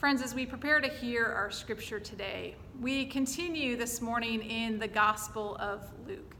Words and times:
Friends, 0.00 0.22
as 0.22 0.34
we 0.34 0.46
prepare 0.46 0.80
to 0.80 0.88
hear 0.88 1.26
our 1.26 1.50
scripture 1.50 2.00
today, 2.00 2.56
we 2.80 3.04
continue 3.04 3.76
this 3.76 4.00
morning 4.00 4.40
in 4.40 4.78
the 4.78 4.88
Gospel 4.88 5.58
of 5.60 5.82
Luke. 6.06 6.34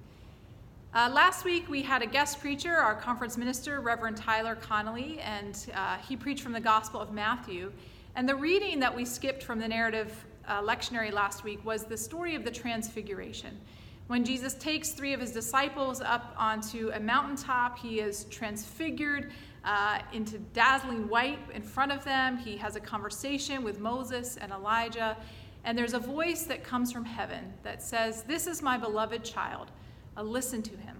Uh, 0.94 1.10
last 1.12 1.44
week, 1.44 1.68
we 1.68 1.82
had 1.82 2.00
a 2.00 2.06
guest 2.06 2.40
preacher, 2.40 2.74
our 2.74 2.94
conference 2.94 3.36
minister, 3.36 3.82
Reverend 3.82 4.16
Tyler 4.16 4.54
Connolly, 4.54 5.20
and 5.20 5.70
uh, 5.74 5.98
he 5.98 6.16
preached 6.16 6.42
from 6.42 6.52
the 6.52 6.60
Gospel 6.60 7.02
of 7.02 7.12
Matthew. 7.12 7.70
And 8.16 8.26
the 8.26 8.34
reading 8.34 8.80
that 8.80 8.96
we 8.96 9.04
skipped 9.04 9.42
from 9.42 9.58
the 9.58 9.68
narrative 9.68 10.24
uh, 10.48 10.62
lectionary 10.62 11.12
last 11.12 11.44
week 11.44 11.62
was 11.62 11.84
the 11.84 11.98
story 11.98 12.34
of 12.34 12.46
the 12.46 12.50
Transfiguration. 12.50 13.60
When 14.06 14.24
Jesus 14.24 14.54
takes 14.54 14.92
three 14.92 15.12
of 15.12 15.20
his 15.20 15.32
disciples 15.32 16.00
up 16.00 16.34
onto 16.38 16.92
a 16.94 16.98
mountaintop, 16.98 17.78
he 17.78 18.00
is 18.00 18.24
transfigured 18.24 19.32
uh, 19.64 20.00
into 20.12 20.38
dazzling 20.38 21.08
white 21.08 21.38
in 21.52 21.62
front 21.62 21.92
of 21.92 22.04
them. 22.04 22.38
He 22.38 22.56
has 22.56 22.76
a 22.76 22.80
conversation 22.80 23.62
with 23.62 23.78
Moses 23.78 24.36
and 24.36 24.52
Elijah, 24.52 25.16
and 25.64 25.76
there's 25.76 25.94
a 25.94 25.98
voice 25.98 26.44
that 26.44 26.64
comes 26.64 26.90
from 26.90 27.04
heaven 27.04 27.52
that 27.62 27.82
says, 27.82 28.22
This 28.22 28.46
is 28.46 28.62
my 28.62 28.76
beloved 28.76 29.24
child. 29.24 29.70
Uh, 30.16 30.22
listen 30.22 30.62
to 30.62 30.76
him. 30.76 30.96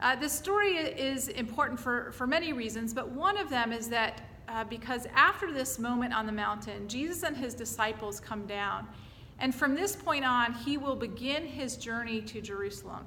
Uh, 0.00 0.16
this 0.16 0.32
story 0.32 0.76
is 0.76 1.28
important 1.28 1.78
for, 1.78 2.12
for 2.12 2.26
many 2.26 2.52
reasons, 2.52 2.94
but 2.94 3.10
one 3.10 3.36
of 3.36 3.50
them 3.50 3.72
is 3.72 3.88
that 3.88 4.22
uh, 4.48 4.64
because 4.64 5.06
after 5.14 5.52
this 5.52 5.78
moment 5.78 6.14
on 6.14 6.26
the 6.26 6.32
mountain, 6.32 6.88
Jesus 6.88 7.22
and 7.22 7.36
his 7.36 7.54
disciples 7.54 8.18
come 8.18 8.46
down. 8.46 8.86
And 9.38 9.54
from 9.54 9.74
this 9.74 9.94
point 9.94 10.24
on, 10.24 10.54
he 10.54 10.76
will 10.76 10.96
begin 10.96 11.46
his 11.46 11.76
journey 11.76 12.20
to 12.22 12.40
Jerusalem 12.40 13.06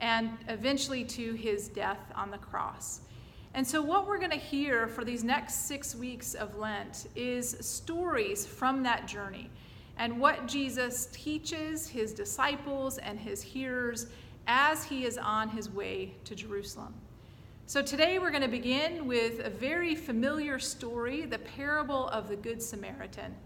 and 0.00 0.30
eventually 0.48 1.04
to 1.04 1.34
his 1.34 1.68
death 1.68 1.98
on 2.14 2.30
the 2.30 2.38
cross. 2.38 3.00
And 3.54 3.64
so, 3.64 3.80
what 3.80 4.08
we're 4.08 4.18
going 4.18 4.32
to 4.32 4.36
hear 4.36 4.88
for 4.88 5.04
these 5.04 5.22
next 5.22 5.66
six 5.66 5.94
weeks 5.94 6.34
of 6.34 6.58
Lent 6.58 7.06
is 7.14 7.56
stories 7.60 8.44
from 8.44 8.82
that 8.82 9.06
journey 9.06 9.48
and 9.96 10.18
what 10.18 10.48
Jesus 10.48 11.06
teaches 11.12 11.86
his 11.86 12.12
disciples 12.12 12.98
and 12.98 13.16
his 13.16 13.40
hearers 13.40 14.08
as 14.48 14.82
he 14.82 15.04
is 15.04 15.18
on 15.18 15.48
his 15.48 15.70
way 15.70 16.14
to 16.24 16.34
Jerusalem. 16.34 16.94
So, 17.66 17.80
today 17.80 18.18
we're 18.18 18.32
going 18.32 18.42
to 18.42 18.48
begin 18.48 19.06
with 19.06 19.38
a 19.38 19.50
very 19.50 19.94
familiar 19.94 20.58
story 20.58 21.24
the 21.24 21.38
parable 21.38 22.08
of 22.08 22.28
the 22.28 22.36
Good 22.36 22.60
Samaritan, 22.60 23.36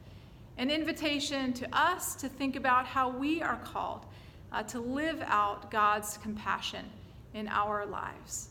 an 0.56 0.70
invitation 0.70 1.52
to 1.52 1.68
us 1.78 2.14
to 2.14 2.30
think 2.30 2.56
about 2.56 2.86
how 2.86 3.10
we 3.10 3.42
are 3.42 3.58
called 3.58 4.06
uh, 4.52 4.62
to 4.62 4.80
live 4.80 5.22
out 5.26 5.70
God's 5.70 6.16
compassion 6.16 6.86
in 7.34 7.46
our 7.48 7.84
lives. 7.84 8.48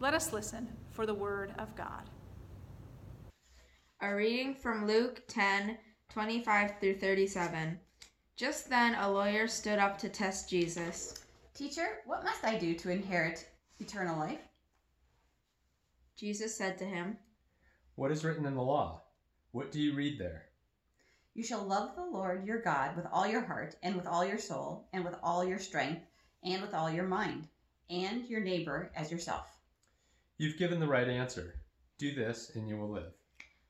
Let 0.00 0.14
us 0.14 0.32
listen 0.32 0.66
for 0.92 1.04
the 1.04 1.12
word 1.12 1.52
of 1.58 1.76
God. 1.76 2.08
A 4.00 4.14
reading 4.14 4.54
from 4.54 4.86
Luke 4.86 5.22
10 5.28 5.76
25 6.08 6.80
through 6.80 6.96
37. 6.96 7.78
Just 8.34 8.70
then 8.70 8.94
a 8.94 9.10
lawyer 9.10 9.46
stood 9.46 9.78
up 9.78 9.98
to 9.98 10.08
test 10.08 10.48
Jesus. 10.48 11.22
Teacher, 11.52 11.98
what 12.06 12.24
must 12.24 12.42
I 12.46 12.56
do 12.56 12.74
to 12.76 12.90
inherit 12.90 13.46
eternal 13.78 14.18
life? 14.18 14.40
Jesus 16.16 16.56
said 16.56 16.78
to 16.78 16.86
him, 16.86 17.18
What 17.96 18.10
is 18.10 18.24
written 18.24 18.46
in 18.46 18.54
the 18.54 18.62
law? 18.62 19.02
What 19.52 19.70
do 19.70 19.78
you 19.78 19.94
read 19.94 20.18
there? 20.18 20.46
You 21.34 21.44
shall 21.44 21.62
love 21.62 21.94
the 21.94 22.06
Lord 22.06 22.46
your 22.46 22.62
God 22.62 22.96
with 22.96 23.06
all 23.12 23.26
your 23.26 23.42
heart, 23.42 23.76
and 23.82 23.94
with 23.96 24.06
all 24.06 24.24
your 24.24 24.38
soul, 24.38 24.88
and 24.94 25.04
with 25.04 25.16
all 25.22 25.44
your 25.44 25.58
strength, 25.58 26.06
and 26.42 26.62
with 26.62 26.72
all 26.72 26.90
your 26.90 27.06
mind, 27.06 27.48
and 27.90 28.24
your 28.24 28.40
neighbor 28.40 28.90
as 28.96 29.12
yourself. 29.12 29.59
You've 30.40 30.56
given 30.56 30.80
the 30.80 30.86
right 30.86 31.06
answer. 31.06 31.60
Do 31.98 32.14
this, 32.14 32.52
and 32.54 32.66
you 32.66 32.78
will 32.78 32.88
live. 32.88 33.12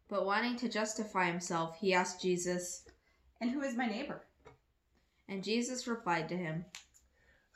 But 0.07 0.25
wanting 0.25 0.55
to 0.59 0.69
justify 0.69 1.27
himself, 1.27 1.77
he 1.81 1.93
asked 1.93 2.23
Jesus, 2.23 2.85
And 3.41 3.51
who 3.51 3.63
is 3.63 3.77
my 3.77 3.87
neighbor? 3.87 4.23
And 5.29 5.43
Jesus 5.43 5.89
replied 5.89 6.29
to 6.29 6.37
him, 6.37 6.65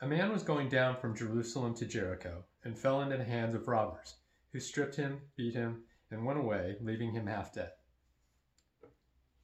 A 0.01 0.06
man 0.09 0.33
was 0.33 0.43
going 0.43 0.69
down 0.69 0.97
from 0.97 1.15
Jerusalem 1.15 1.75
to 1.77 1.87
Jericho, 1.87 2.43
and 2.65 2.77
fell 2.77 3.03
into 3.03 3.16
the 3.16 3.22
hands 3.22 3.55
of 3.55 3.69
robbers, 3.69 4.16
who 4.53 4.59
stripped 4.59 4.97
him, 4.97 5.21
beat 5.37 5.55
him, 5.55 5.84
and 6.11 6.27
went 6.27 6.41
away, 6.41 6.75
leaving 6.81 7.12
him 7.12 7.28
half 7.28 7.55
dead. 7.55 7.71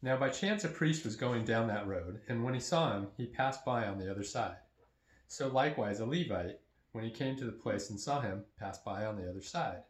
Now 0.03 0.17
by 0.17 0.31
chance 0.31 0.65
a 0.65 0.69
priest 0.69 1.05
was 1.05 1.15
going 1.15 1.45
down 1.45 1.69
that 1.69 1.87
road, 1.87 2.23
and 2.29 2.43
when 2.43 2.55
he 2.55 2.61
saw 2.61 2.97
him, 2.97 3.07
he 3.17 3.27
passed 3.27 3.65
by 3.65 3.87
on 3.87 3.99
the 3.99 4.11
other 4.11 4.25
side. 4.25 4.57
So 5.29 5.47
likewise 5.47 6.01
a 6.01 6.07
Levite, 6.07 6.60
when 6.93 7.05
he 7.05 7.11
came 7.11 7.37
to 7.37 7.45
the 7.45 7.53
place 7.53 7.91
and 7.91 8.01
saw 8.01 8.21
him, 8.21 8.45
passed 8.59 8.85
by 8.85 9.05
on 9.05 9.17
the 9.17 9.29
other 9.29 9.43
side. 9.43 9.83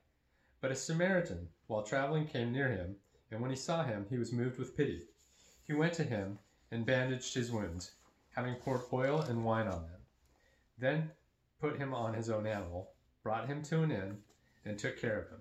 But 0.61 0.71
a 0.71 0.77
Samaritan, 0.77 1.49
while 1.67 1.83
traveling, 1.83 2.27
came 2.27 2.53
near 2.53 2.69
him, 2.69 2.97
and 3.31 3.41
when 3.41 3.51
he 3.51 3.57
saw 3.57 3.85
him, 3.85 4.07
he 4.11 4.19
was 4.19 4.33
moved 4.33 4.59
with 4.59 4.77
pity. 4.77 5.07
He 5.65 5.73
went 5.73 5.95
to 5.95 6.05
him 6.05 6.39
and 6.71 6.85
bandaged 6.85 7.35
his 7.35 7.51
wounds, 7.51 7.93
having 8.31 8.57
poured 8.57 8.83
oil 8.93 9.21
and 9.21 9.45
wine 9.45 9.69
on 9.69 9.83
them. 9.83 10.01
Then 10.79 11.11
put 11.61 11.79
him 11.79 11.95
on 11.95 12.15
his 12.15 12.29
own 12.29 12.47
animal, 12.47 12.93
brought 13.23 13.47
him 13.47 13.63
to 13.65 13.83
an 13.83 13.91
inn, 13.91 14.19
and 14.65 14.79
took 14.79 14.99
care 14.99 15.21
of 15.21 15.29
him. 15.31 15.41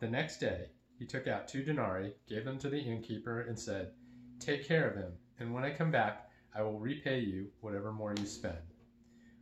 The 0.00 0.08
next 0.08 0.38
day 0.38 0.68
he 0.98 1.06
took 1.06 1.26
out 1.26 1.48
two 1.48 1.64
denarii, 1.64 2.14
gave 2.28 2.44
them 2.44 2.58
to 2.58 2.68
the 2.68 2.80
innkeeper, 2.80 3.40
and 3.40 3.58
said, 3.58 3.92
Take 4.38 4.66
care 4.66 4.88
of 4.88 4.96
him, 4.96 5.12
and 5.38 5.52
when 5.52 5.64
I 5.64 5.74
come 5.74 5.90
back, 5.90 6.30
I 6.54 6.62
will 6.62 6.78
repay 6.78 7.20
you 7.20 7.50
whatever 7.60 7.92
more 7.92 8.14
you 8.16 8.26
spend. 8.26 8.73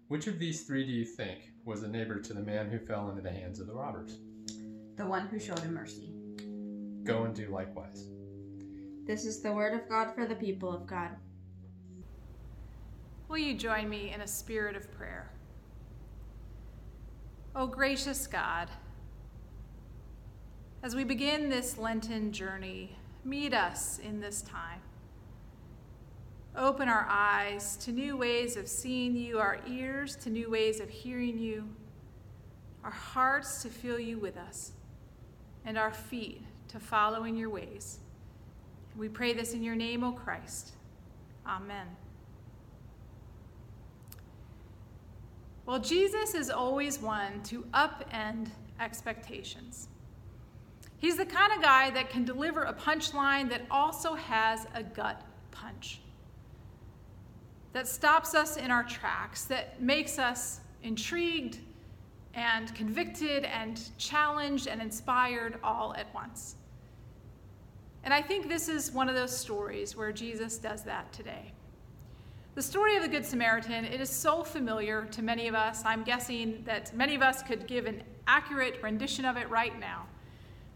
Which 0.09 0.27
of 0.27 0.39
these 0.39 0.63
three 0.63 0.85
do 0.85 0.93
you 0.93 1.05
think 1.05 1.39
was 1.65 1.83
a 1.83 1.89
neighbor 1.89 2.21
to 2.21 2.35
the 2.35 2.41
man 2.41 2.71
who 2.71 2.79
fell 2.79 3.09
into 3.09 3.23
the 3.23 3.31
hands 3.31 3.61
of 3.61 3.67
the 3.67 3.75
robbers? 3.75 4.19
The 4.97 5.07
one 5.07 5.27
who 5.29 5.39
showed 5.39 5.61
him 5.61 5.75
mercy. 5.75 6.13
Go 7.05 7.25
and 7.25 7.35
do 7.35 7.49
likewise. 7.49 8.09
This 9.05 9.25
is 9.25 9.41
the 9.41 9.53
word 9.53 9.75
of 9.75 9.89
God 9.89 10.15
for 10.15 10.27
the 10.27 10.35
people 10.35 10.73
of 10.73 10.87
God. 10.87 11.11
Will 13.29 13.39
you 13.39 13.55
join 13.55 13.89
me 13.89 14.13
in 14.13 14.21
a 14.21 14.27
spirit 14.27 14.77
of 14.77 14.93
prayer? 14.93 15.33
O 17.57 17.63
oh, 17.63 17.67
gracious 17.67 18.27
God, 18.27 18.69
as 20.83 20.95
we 20.95 21.05
begin 21.05 21.49
this 21.49 21.79
Lenten 21.79 22.33
journey, 22.33 22.97
meet 23.25 23.55
us 23.55 23.99
in 23.99 24.21
this 24.21 24.43
time. 24.43 24.81
Open 26.55 26.87
our 26.87 27.07
eyes 27.09 27.77
to 27.79 27.93
new 27.93 28.17
ways 28.17 28.57
of 28.59 28.69
seeing 28.69 29.17
you, 29.17 29.39
our 29.39 29.61
ears 29.67 30.17
to 30.17 30.29
new 30.29 30.51
ways 30.51 30.81
of 30.81 30.91
hearing 30.91 31.39
you, 31.39 31.67
our 32.85 32.91
hearts 32.91 33.63
to 33.63 33.71
feel 33.71 33.99
you 33.99 34.19
with 34.19 34.37
us, 34.37 34.73
and 35.65 35.79
our 35.79 35.93
feet 35.93 36.43
to 36.69 36.79
follow 36.79 37.25
in 37.25 37.37
your 37.37 37.49
ways. 37.49 38.01
We 38.97 39.09
pray 39.09 39.33
this 39.33 39.55
in 39.55 39.63
your 39.63 39.75
name, 39.75 40.05
O 40.05 40.13
Christ. 40.13 40.73
Amen. 41.47 41.87
Well, 45.65 45.79
Jesus 45.79 46.35
is 46.35 46.51
always 46.51 47.01
one 47.01 47.43
to 47.45 47.63
upend 47.73 48.49
expectations. 48.79 49.89
He's 50.99 51.17
the 51.17 51.25
kind 51.25 51.53
of 51.55 51.63
guy 51.63 51.91
that 51.93 52.11
can 52.11 52.27
deliver 52.27 52.65
a 52.65 52.75
punchline 52.75 53.49
that 53.49 53.63
also 53.71 54.15
has 54.15 54.67
a 54.75 54.83
gut 54.83 55.23
punch 55.51 56.02
that 57.73 57.89
stops 57.89 58.35
us 58.35 58.57
in 58.57 58.71
our 58.71 58.85
tracks, 58.85 59.45
that 59.45 59.81
makes 59.81 60.19
us 60.19 60.61
intrigued 60.83 61.59
and 62.35 62.75
convicted 62.75 63.45
and 63.45 63.91
challenged 63.99 64.67
and 64.67 64.81
inspired 64.81 65.59
all 65.63 65.95
at 65.97 66.13
once. 66.15 66.57
And 68.05 68.13
I 68.13 68.21
think 68.21 68.49
this 68.49 68.69
is 68.69 68.91
one 68.91 69.09
of 69.09 69.15
those 69.15 69.37
stories 69.37 69.97
where 69.97 70.13
Jesus 70.13 70.59
does 70.59 70.83
that 70.85 71.13
today. 71.13 71.53
The 72.55 72.63
story 72.63 72.97
of 72.97 73.03
the 73.03 73.09
Good 73.09 73.25
Samaritan, 73.25 73.85
it 73.85 74.01
is 74.01 74.11
so 74.11 74.43
familiar 74.43 75.07
to 75.13 75.23
many 75.23 75.49
of 75.49 75.55
us. 75.55 75.83
I'm 75.87 76.03
guessing 76.03 76.63
that 76.67 76.95
many 76.95 77.15
of 77.15 77.23
us 77.23 77.43
could 77.43 77.67
give 77.67 77.87
an 77.87 78.03
accurate 78.27 78.79
rendition 78.83 79.25
of 79.25 79.37
it 79.37 79.49
right 79.49 79.79
now. 79.79 80.07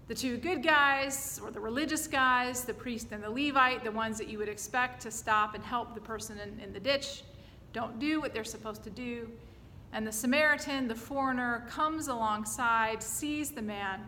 The 0.08 0.14
two 0.14 0.36
good 0.36 0.62
guys, 0.62 1.40
or 1.42 1.50
the 1.50 1.58
religious 1.58 2.06
guys, 2.06 2.64
the 2.64 2.74
priest 2.74 3.08
and 3.10 3.22
the 3.22 3.30
Levite, 3.30 3.82
the 3.82 3.90
ones 3.90 4.18
that 4.18 4.28
you 4.28 4.38
would 4.38 4.48
expect 4.48 5.02
to 5.02 5.10
stop 5.10 5.56
and 5.56 5.64
help 5.64 5.94
the 5.94 6.00
person 6.00 6.38
in, 6.38 6.60
in 6.60 6.72
the 6.72 6.78
ditch, 6.78 7.24
don't 7.72 7.98
do 7.98 8.20
what 8.20 8.32
they're 8.32 8.44
supposed 8.44 8.84
to 8.84 8.90
do. 8.90 9.28
And 9.92 10.06
the 10.06 10.12
Samaritan, 10.12 10.86
the 10.86 10.94
foreigner, 10.94 11.66
comes 11.68 12.06
alongside, 12.06 13.02
sees 13.02 13.50
the 13.50 13.62
man, 13.62 14.00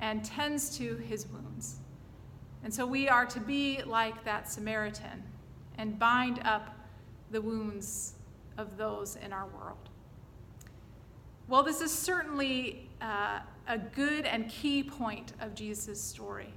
and 0.00 0.22
tends 0.22 0.76
to 0.76 0.96
his 0.96 1.26
wounds. 1.28 1.76
And 2.62 2.72
so 2.72 2.84
we 2.84 3.08
are 3.08 3.24
to 3.26 3.40
be 3.40 3.82
like 3.84 4.24
that 4.24 4.50
Samaritan 4.50 5.22
and 5.78 5.98
bind 5.98 6.40
up 6.44 6.76
the 7.30 7.40
wounds 7.40 8.14
of 8.58 8.76
those 8.76 9.16
in 9.16 9.32
our 9.32 9.46
world. 9.46 9.88
Well, 11.48 11.62
this 11.62 11.80
is 11.80 11.90
certainly 11.90 12.88
uh, 13.00 13.40
a 13.68 13.78
good 13.78 14.24
and 14.24 14.48
key 14.48 14.82
point 14.82 15.32
of 15.40 15.54
Jesus' 15.54 16.00
story. 16.00 16.52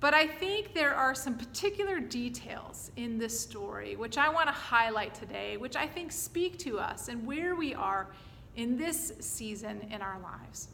But 0.00 0.12
I 0.12 0.26
think 0.26 0.74
there 0.74 0.94
are 0.94 1.14
some 1.14 1.38
particular 1.38 1.98
details 1.98 2.90
in 2.96 3.18
this 3.18 3.38
story 3.38 3.96
which 3.96 4.18
I 4.18 4.28
want 4.28 4.48
to 4.48 4.52
highlight 4.52 5.14
today, 5.14 5.56
which 5.56 5.76
I 5.76 5.86
think 5.86 6.12
speak 6.12 6.58
to 6.58 6.78
us 6.78 7.08
and 7.08 7.26
where 7.26 7.54
we 7.54 7.74
are 7.74 8.08
in 8.56 8.76
this 8.76 9.14
season 9.20 9.80
in 9.90 10.02
our 10.02 10.18
lives. 10.20 10.68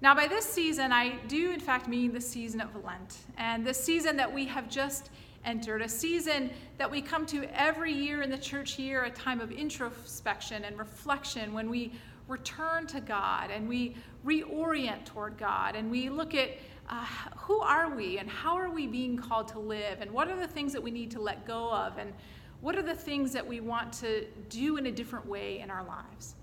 Now, 0.00 0.14
by 0.14 0.28
this 0.28 0.44
season, 0.44 0.92
I 0.92 1.18
do 1.26 1.50
in 1.50 1.60
fact 1.60 1.88
mean 1.88 2.12
the 2.12 2.20
season 2.20 2.60
of 2.60 2.74
Lent, 2.84 3.18
and 3.36 3.66
the 3.66 3.74
season 3.74 4.16
that 4.16 4.32
we 4.32 4.46
have 4.46 4.70
just 4.70 5.10
entered, 5.44 5.82
a 5.82 5.88
season 5.88 6.50
that 6.76 6.90
we 6.90 7.02
come 7.02 7.26
to 7.26 7.44
every 7.52 7.92
year 7.92 8.22
in 8.22 8.30
the 8.30 8.38
church 8.38 8.78
year, 8.78 9.04
a 9.04 9.10
time 9.10 9.40
of 9.40 9.50
introspection 9.50 10.64
and 10.64 10.78
reflection 10.78 11.52
when 11.52 11.68
we 11.68 11.92
return 12.28 12.86
to 12.86 13.00
God 13.00 13.50
and 13.50 13.68
we 13.68 13.96
reorient 14.24 15.04
toward 15.04 15.38
God 15.38 15.74
and 15.74 15.90
we 15.90 16.08
look 16.08 16.34
at 16.34 16.50
uh, 16.88 17.04
who 17.36 17.60
are 17.60 17.94
we 17.94 18.18
and 18.18 18.28
how 18.28 18.56
are 18.56 18.70
we 18.70 18.86
being 18.86 19.16
called 19.16 19.48
to 19.48 19.58
live 19.58 20.00
and 20.00 20.10
what 20.10 20.28
are 20.28 20.38
the 20.38 20.46
things 20.46 20.72
that 20.72 20.82
we 20.82 20.90
need 20.90 21.10
to 21.10 21.20
let 21.20 21.46
go 21.46 21.72
of 21.72 21.98
and 21.98 22.12
what 22.60 22.76
are 22.76 22.82
the 22.82 22.94
things 22.94 23.32
that 23.32 23.46
we 23.46 23.60
want 23.60 23.92
to 23.92 24.26
do 24.48 24.76
in 24.76 24.86
a 24.86 24.92
different 24.92 25.26
way 25.26 25.60
in 25.60 25.70
our 25.70 25.84
lives. 25.84 26.34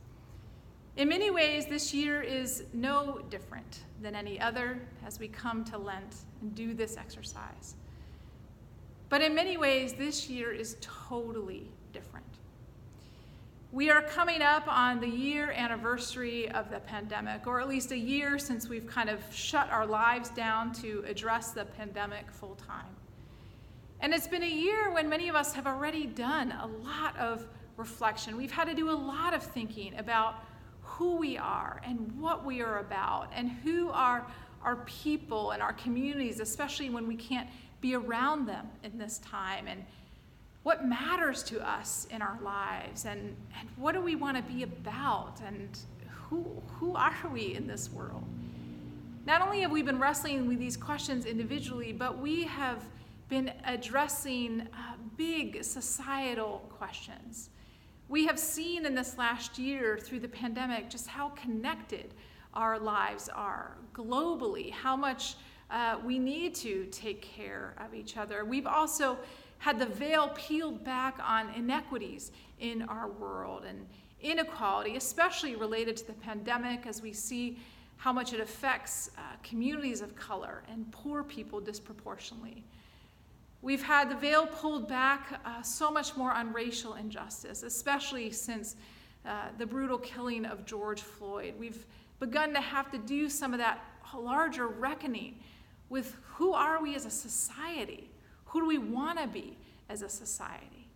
In 0.98 1.10
many 1.10 1.30
ways, 1.30 1.66
this 1.66 1.94
year 1.94 2.22
is 2.22 2.64
no 2.74 3.20
different 3.30 3.82
than 4.02 4.16
any 4.16 4.40
other 4.40 4.80
as 5.06 5.20
we 5.20 5.28
come 5.28 5.66
to 5.66 5.78
Lent 5.78 6.16
and 6.42 6.56
do 6.56 6.74
this 6.74 6.96
exercise. 6.96 7.76
But 9.10 9.22
in 9.22 9.36
many 9.36 9.58
ways, 9.58 9.94
this 9.94 10.30
year 10.30 10.54
is 10.54 10.78
totally. 10.80 11.70
We 13.76 13.90
are 13.90 14.04
coming 14.04 14.42
up 14.42 14.70
on 14.70 15.02
the 15.02 15.10
year 15.10 15.52
anniversary 15.52 16.50
of 16.50 16.72
the 16.72 16.80
pandemic, 16.80 17.46
or 17.46 17.60
at 17.60 17.68
least 17.68 17.92
a 17.92 17.98
year 17.98 18.40
since 18.40 18.70
we've 18.70 18.88
kind 18.88 19.10
of 19.10 19.20
shut 19.34 19.70
our 19.70 19.86
lives 19.86 20.30
down 20.30 20.72
to 20.76 21.04
address 21.06 21.52
the 21.52 21.66
pandemic 21.66 22.32
full 22.32 22.56
time. 22.56 22.96
And 24.00 24.14
it's 24.14 24.30
been 24.30 24.44
a 24.44 24.50
year 24.50 24.94
when 24.94 25.10
many 25.10 25.28
of 25.28 25.36
us 25.36 25.52
have 25.52 25.68
already 25.68 26.06
done 26.06 26.54
a 26.54 26.68
lot 26.68 27.18
of 27.18 27.46
reflection. 27.76 28.38
We've 28.38 28.50
had 28.50 28.70
to 28.70 28.76
do 28.76 28.90
a 28.90 28.96
lot 28.96 29.34
of 29.34 29.44
thinking 29.44 29.94
about 29.98 30.36
who 30.82 31.18
we 31.18 31.38
are 31.38 31.82
and 31.86 32.18
what 32.18 32.46
we 32.46 32.62
are 32.62 32.80
about 32.80 33.30
and 33.36 33.52
who 33.52 33.90
are 33.90 34.26
our 34.64 34.78
people 34.86 35.52
and 35.52 35.62
our 35.62 35.74
communities, 35.74 36.40
especially 36.40 36.90
when 36.90 37.10
we 37.10 37.18
can't 37.18 37.50
be 37.82 37.94
around 37.94 38.46
them 38.46 38.70
in 38.84 38.98
this 38.98 39.18
time 39.18 39.68
and 39.68 39.84
what 40.66 40.84
matters 40.84 41.44
to 41.44 41.60
us 41.64 42.08
in 42.10 42.24
our 42.24 42.40
lives 42.42 43.06
and, 43.06 43.20
and 43.60 43.70
what 43.76 43.92
do 43.92 44.02
we 44.02 44.16
want 44.16 44.36
to 44.36 44.42
be 44.52 44.64
about 44.64 45.40
and 45.46 45.78
who, 46.10 46.44
who 46.80 46.96
are 46.96 47.14
we 47.32 47.54
in 47.54 47.68
this 47.68 47.92
world. 47.92 48.24
Not 49.28 49.44
only 49.44 49.62
have 49.62 49.70
we 49.70 49.84
been 49.84 50.00
wrestling 50.00 50.48
with 50.48 50.58
these 50.58 50.76
questions 50.76 51.28
individually, 51.28 51.94
but 51.94 52.18
we 52.18 52.46
have 52.46 52.84
been 53.30 53.52
addressing 53.64 54.62
uh, 54.62 54.96
big 55.18 55.64
societal 55.64 56.68
questions. 56.76 57.52
We 58.10 58.26
have 58.26 58.40
seen 58.40 58.88
in 58.88 58.96
this 58.96 59.20
last 59.20 59.60
year 59.60 60.00
through 60.00 60.22
the 60.22 60.28
pandemic 60.28 60.90
just 60.90 61.06
how 61.06 61.30
connected 61.30 62.16
our 62.56 62.80
lives 62.80 63.30
are 63.30 63.78
globally, 63.94 64.72
how 64.72 64.96
much 64.96 65.36
uh, 65.70 65.98
we 66.04 66.18
need 66.18 66.56
to 66.56 66.86
take 66.86 67.22
care 67.22 67.76
of 67.86 67.94
each 67.94 68.18
other. 68.18 68.46
We've 68.46 68.68
also 68.68 69.20
had 69.58 69.80
the 69.80 69.86
veil 69.86 70.32
peeled 70.36 70.84
back 70.84 71.18
on 71.24 71.50
inequities 71.56 72.32
in 72.60 72.84
our 72.84 73.10
world 73.10 73.64
and 73.68 73.86
inequality, 74.22 74.96
especially 74.96 75.56
related 75.56 75.98
to 75.98 76.08
the 76.08 76.14
pandemic, 76.14 76.86
as 76.86 77.02
we 77.02 77.14
see 77.14 77.58
how 77.98 78.12
much 78.12 78.34
it 78.34 78.40
affects 78.40 79.10
uh, 79.18 79.22
communities 79.44 80.02
of 80.02 80.16
color 80.16 80.64
and 80.72 80.92
poor 80.92 81.24
people 81.24 81.60
disproportionately. 81.60 82.64
We've 83.62 83.82
had 83.82 84.10
the 84.10 84.16
veil 84.16 84.46
pulled 84.46 84.88
back 84.88 85.42
uh, 85.44 85.62
so 85.62 85.90
much 85.90 86.16
more 86.16 86.32
on 86.32 86.54
racial 86.54 86.96
injustice, 86.96 87.64
especially 87.64 88.30
since 88.32 88.76
uh, 89.26 89.48
the 89.58 89.66
brutal 89.66 89.98
killing 89.98 90.46
of 90.46 90.66
George 90.66 91.02
Floyd. 91.02 91.56
We've 91.58 91.86
begun 92.20 92.54
to 92.54 92.62
have 92.62 92.92
to 92.92 92.98
do 92.98 93.28
some 93.28 93.54
of 93.54 93.60
that 93.60 93.84
larger 94.14 94.68
reckoning 94.68 95.40
with 95.90 96.16
who 96.24 96.54
are 96.54 96.82
we 96.82 96.96
as 96.96 97.06
a 97.06 97.10
society? 97.10 98.10
Who 98.46 98.62
do 98.62 98.68
we 98.68 98.78
want 98.78 99.20
to 99.20 99.28
be 99.28 99.58
as 99.90 100.02
a 100.02 100.10
society? 100.10 100.88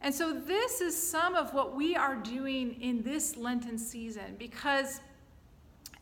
And 0.00 0.12
so, 0.12 0.32
this 0.32 0.80
is 0.80 1.00
some 1.00 1.36
of 1.36 1.54
what 1.54 1.76
we 1.76 1.94
are 1.94 2.16
doing 2.16 2.80
in 2.80 3.02
this 3.02 3.36
Lenten 3.36 3.78
season 3.78 4.34
because 4.38 5.00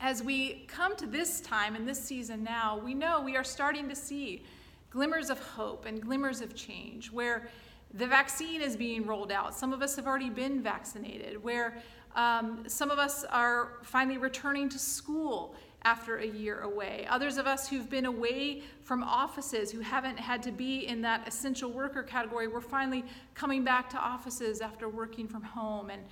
as 0.00 0.22
we 0.22 0.64
come 0.66 0.96
to 0.96 1.06
this 1.06 1.40
time 1.42 1.76
in 1.76 1.84
this 1.84 2.02
season 2.02 2.42
now, 2.42 2.80
we 2.82 2.94
know 2.94 3.20
we 3.20 3.36
are 3.36 3.44
starting 3.44 3.88
to 3.90 3.94
see 3.94 4.42
glimmers 4.88 5.28
of 5.28 5.38
hope 5.38 5.84
and 5.84 6.00
glimmers 6.00 6.40
of 6.40 6.54
change, 6.54 7.12
where 7.12 7.48
the 7.92 8.06
vaccine 8.06 8.62
is 8.62 8.76
being 8.76 9.06
rolled 9.06 9.30
out. 9.30 9.54
Some 9.54 9.74
of 9.74 9.82
us 9.82 9.96
have 9.96 10.06
already 10.06 10.30
been 10.30 10.62
vaccinated, 10.62 11.42
where 11.42 11.82
um, 12.16 12.64
some 12.66 12.90
of 12.90 12.98
us 12.98 13.24
are 13.24 13.74
finally 13.82 14.16
returning 14.16 14.68
to 14.70 14.78
school 14.78 15.54
after 15.82 16.18
a 16.18 16.26
year 16.26 16.60
away. 16.60 17.06
Others 17.08 17.38
of 17.38 17.46
us 17.46 17.68
who've 17.68 17.88
been 17.88 18.04
away 18.04 18.62
from 18.82 19.02
offices, 19.02 19.70
who 19.70 19.80
haven't 19.80 20.18
had 20.18 20.42
to 20.42 20.52
be 20.52 20.86
in 20.86 21.00
that 21.02 21.26
essential 21.26 21.70
worker 21.70 22.02
category, 22.02 22.48
we're 22.48 22.60
finally 22.60 23.04
coming 23.34 23.64
back 23.64 23.88
to 23.90 23.98
offices 23.98 24.60
after 24.60 24.88
working 24.88 25.26
from 25.26 25.42
home. 25.42 25.90
And, 25.90 26.02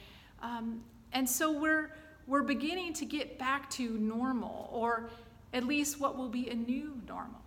um, 0.42 0.82
and 1.12 1.28
so 1.28 1.52
we're, 1.52 1.92
we're 2.26 2.42
beginning 2.42 2.94
to 2.94 3.04
get 3.04 3.38
back 3.38 3.68
to 3.70 3.98
normal, 3.98 4.70
or 4.72 5.10
at 5.52 5.64
least 5.64 6.00
what 6.00 6.16
will 6.16 6.28
be 6.28 6.48
a 6.48 6.54
new 6.54 7.00
normal. 7.06 7.40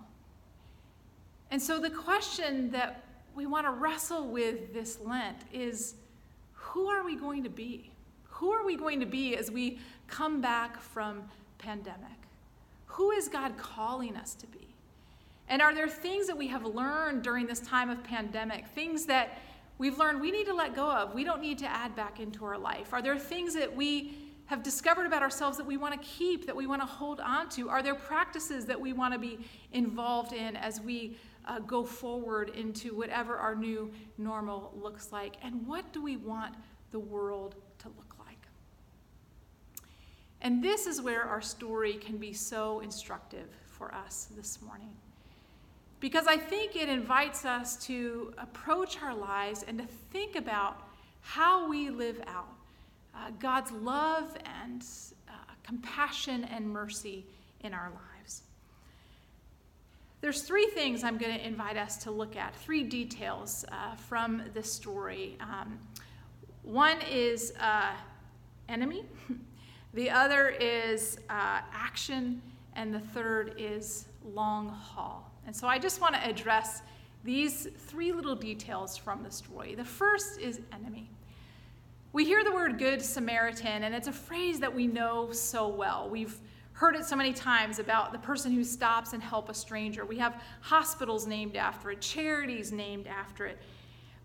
And 1.50 1.62
so 1.62 1.80
the 1.80 1.90
question 1.90 2.72
that 2.72 3.04
we 3.34 3.46
want 3.46 3.66
to 3.66 3.72
wrestle 3.72 4.28
with 4.28 4.74
this 4.74 5.00
Lent 5.04 5.38
is 5.52 5.96
who 6.54 6.88
are 6.88 7.04
we 7.04 7.16
going 7.16 7.44
to 7.44 7.50
be? 7.50 7.92
Who 8.26 8.52
are 8.52 8.66
we 8.66 8.76
going 8.76 9.00
to 9.00 9.06
be 9.06 9.36
as 9.36 9.52
we 9.52 9.80
come 10.08 10.42
back 10.42 10.80
from 10.80 11.24
pandemic? 11.62 12.10
Who 12.88 13.12
is 13.12 13.30
God 13.30 13.58
calling 13.58 14.16
us 14.18 14.34
to 14.36 14.48
be? 14.48 14.68
And 15.48 15.62
are 15.62 15.74
there 15.74 15.88
things 15.88 16.28
that 16.28 16.38
we 16.38 16.48
have 16.48 16.66
learned 16.66 17.24
during 17.24 17.46
this 17.46 17.60
time 17.60 17.90
of 17.90 18.04
pandemic, 18.04 18.68
things 18.68 19.06
that 19.06 19.38
we've 19.78 19.98
learned 19.98 20.22
we 20.22 20.32
need 20.32 20.46
to 20.46 20.54
let 20.54 20.76
go 20.76 20.90
of, 20.90 21.14
we 21.14 21.24
don't 21.24 21.42
need 21.42 21.58
to 21.60 21.68
add 21.68 21.96
back 21.96 22.20
into 22.20 22.46
our 22.46 22.58
life? 22.58 22.94
Are 22.94 23.02
there 23.02 23.18
things 23.18 23.54
that 23.56 23.76
we 23.76 24.14
have 24.46 24.64
discovered 24.64 25.06
about 25.06 25.22
ourselves 25.22 25.58
that 25.58 25.66
we 25.66 25.78
want 25.78 25.94
to 25.94 26.08
keep, 26.08 26.46
that 26.46 26.56
we 26.56 26.68
want 26.68 26.82
to 26.82 26.86
hold 26.86 27.22
on 27.22 27.48
to? 27.50 27.70
Are 27.70 27.82
there 27.82 27.96
practices 27.96 28.66
that 28.66 28.80
we 28.80 28.92
want 28.92 29.14
to 29.14 29.20
be 29.20 29.40
involved 29.72 30.34
in 30.34 30.58
as 30.58 30.82
we 30.82 31.18
uh, 31.46 31.60
go 31.60 31.86
forward 31.86 32.50
into 32.50 32.96
whatever 32.96 33.38
our 33.38 33.56
new 33.56 33.90
normal 34.18 34.74
looks 34.76 35.12
like? 35.12 35.36
And 35.42 35.66
what 35.66 35.92
do 35.94 36.02
we 36.02 36.18
want 36.18 36.56
the 36.92 37.00
world? 37.00 37.56
And 40.42 40.64
this 40.64 40.88
is 40.88 41.02
where 41.02 41.24
our 41.24 41.42
story 41.42 41.94
can 41.94 42.18
be 42.18 42.34
so 42.34 42.80
instructive 42.80 43.48
for 43.68 43.94
us 43.94 44.28
this 44.36 44.62
morning. 44.62 44.90
Because 46.00 46.26
I 46.26 46.38
think 46.38 46.76
it 46.76 46.90
invites 46.90 47.46
us 47.46 47.76
to 47.86 48.34
approach 48.40 48.98
our 49.02 49.16
lives 49.16 49.64
and 49.68 49.78
to 49.78 49.86
think 50.12 50.36
about 50.36 50.82
how 51.22 51.70
we 51.70 51.90
live 51.92 52.20
out 52.26 52.50
uh, 53.14 53.30
God's 53.40 53.72
love 53.72 54.36
and 54.64 54.84
uh, 55.30 55.34
compassion 55.64 56.46
and 56.46 56.68
mercy 56.68 57.26
in 57.60 57.74
our 57.74 57.92
lives. 57.92 58.42
There's 60.22 60.44
three 60.44 60.68
things 60.68 61.04
I'm 61.04 61.18
going 61.18 61.36
to 61.36 61.46
invite 61.46 61.78
us 61.78 61.98
to 62.04 62.12
look 62.12 62.36
at, 62.36 62.56
three 62.56 62.84
details 62.84 63.66
uh, 63.72 63.96
from 63.96 64.44
this 64.54 64.72
story. 64.72 65.38
Um, 65.40 65.80
one 66.64 66.98
is 67.10 67.54
uh, 67.60 67.92
enemy, 68.70 69.04
the 69.94 70.10
other 70.10 70.50
is 70.50 71.18
uh, 71.30 71.62
action, 71.74 72.42
and 72.76 72.94
the 72.94 73.00
third 73.00 73.56
is 73.58 74.08
long 74.24 74.70
haul. 74.70 75.32
And 75.46 75.56
so 75.56 75.68
I 75.68 75.80
just 75.80 76.00
want 76.00 76.16
to 76.16 76.28
address 76.28 76.82
these 77.24 77.68
three 77.88 78.12
little 78.12 78.36
details 78.36 78.98
from 78.98 79.24
the 79.24 79.32
story. 79.32 79.76
The 79.76 79.86
first 79.86 80.40
is 80.40 80.62
enemy. 80.72 81.10
We 82.14 82.26
hear 82.26 82.44
the 82.44 82.52
word 82.52 82.78
Good 82.78 83.02
Samaritan, 83.02 83.84
and 83.84 83.96
it's 83.96 84.08
a 84.08 84.14
phrase 84.14 84.60
that 84.60 84.74
we 84.74 84.88
know 84.88 85.32
so 85.32 85.68
well. 85.68 86.10
We've 86.10 86.38
heard 86.74 86.96
it 86.96 87.06
so 87.06 87.16
many 87.16 87.32
times 87.32 87.80
about 87.80 88.12
the 88.12 88.20
person 88.20 88.52
who 88.52 88.64
stops 88.64 89.14
and 89.14 89.22
help 89.22 89.50
a 89.50 89.54
stranger. 89.54 90.06
We 90.06 90.18
have 90.18 90.42
hospitals 90.62 91.28
named 91.28 91.56
after 91.56 91.92
it, 91.92 92.02
charities 92.02 92.72
named 92.72 93.08
after 93.08 93.46
it. 93.46 93.60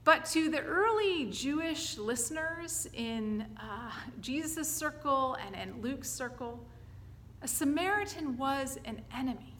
But 0.06 0.24
to 0.26 0.48
the 0.48 0.60
early 0.60 1.26
Jewish 1.32 1.98
listeners 1.98 2.86
in 2.94 3.44
uh, 3.60 3.90
Jesus' 4.20 4.70
circle 4.70 5.36
and 5.44 5.56
in 5.56 5.82
Luke's 5.82 6.08
circle, 6.08 6.64
a 7.42 7.48
Samaritan 7.48 8.36
was 8.36 8.78
an 8.84 9.02
enemy. 9.12 9.56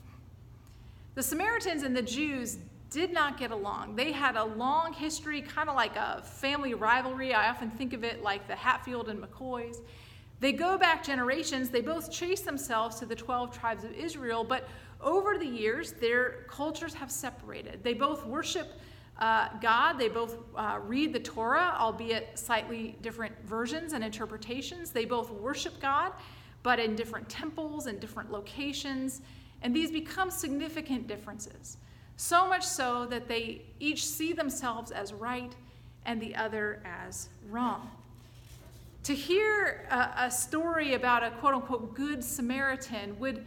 The 1.17 1.23
Samaritans 1.25 1.83
and 1.83 1.97
the 1.97 2.03
Jews 2.03 2.59
did 2.91 3.13
not 3.13 3.39
get 3.39 3.51
along. 3.51 3.97
They 3.97 4.13
had 4.13 4.37
a 4.37 4.45
long 4.45 4.93
history, 4.93 5.43
kind 5.43 5.69
of 5.69 5.75
like 5.75 5.97
a 5.97 6.23
family 6.23 6.75
rivalry. 6.75 7.35
I 7.35 7.49
often 7.49 7.69
think 7.73 7.93
of 7.93 8.05
it 8.05 8.23
like 8.23 8.47
the 8.47 8.55
Hatfield 8.55 9.09
and 9.09 9.21
McCoys. 9.21 9.79
They 10.39 10.53
go 10.53 10.79
back 10.79 11.03
generations, 11.03 11.71
they 11.71 11.81
both 11.81 12.13
trace 12.13 12.43
themselves 12.43 13.01
to 13.01 13.07
the 13.07 13.17
12 13.17 13.59
tribes 13.59 13.83
of 13.83 13.91
Israel, 13.91 14.45
but 14.45 14.69
over 15.01 15.39
the 15.39 15.45
years, 15.45 15.91
their 15.95 16.45
cultures 16.49 16.95
have 16.95 17.11
separated. 17.11 17.83
They 17.83 17.95
both 17.95 18.25
worship 18.25 18.69
uh, 19.19 19.49
God, 19.63 19.95
they 19.95 20.09
both 20.09 20.37
uh, 20.57 20.79
read 20.85 21.13
the 21.13 21.21
Torah, 21.21 21.75
albeit 21.79 22.39
slightly 22.39 22.97
different 23.01 23.35
versions 23.47 23.95
and 23.95 24.05
interpretations. 24.05 24.91
They 24.91 25.07
both 25.07 25.31
worship 25.31 25.81
God, 25.81 26.13
but 26.63 26.79
in 26.79 26.95
different 26.97 27.29
temples 27.29 27.87
and 27.87 27.99
different 27.99 28.31
locations. 28.31 29.23
And 29.63 29.75
these 29.75 29.91
become 29.91 30.31
significant 30.31 31.07
differences. 31.07 31.79
So 32.17 32.47
much 32.47 32.63
so 32.63 33.07
that 33.07 33.27
they 33.27 33.63
each 33.81 34.07
see 34.07 34.33
themselves 34.33 34.91
as 34.91 35.13
right 35.15 35.55
and 36.05 36.21
the 36.21 36.35
other 36.35 36.83
as 36.85 37.31
wrong. 37.49 37.91
To 39.05 39.15
hear 39.15 39.87
a, 39.91 40.25
a 40.25 40.31
story 40.31 40.95
about 40.95 41.23
a 41.23 41.31
quote 41.31 41.55
unquote 41.55 41.95
good 41.95 42.23
Samaritan 42.23 43.19
would 43.19 43.47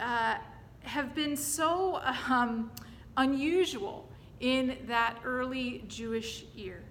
uh, 0.00 0.36
have 0.84 1.14
been 1.14 1.36
so 1.36 2.00
um, 2.28 2.70
unusual 3.16 4.08
in 4.42 4.76
that 4.88 5.16
early 5.24 5.84
Jewish 5.88 6.44
ear. 6.54 6.82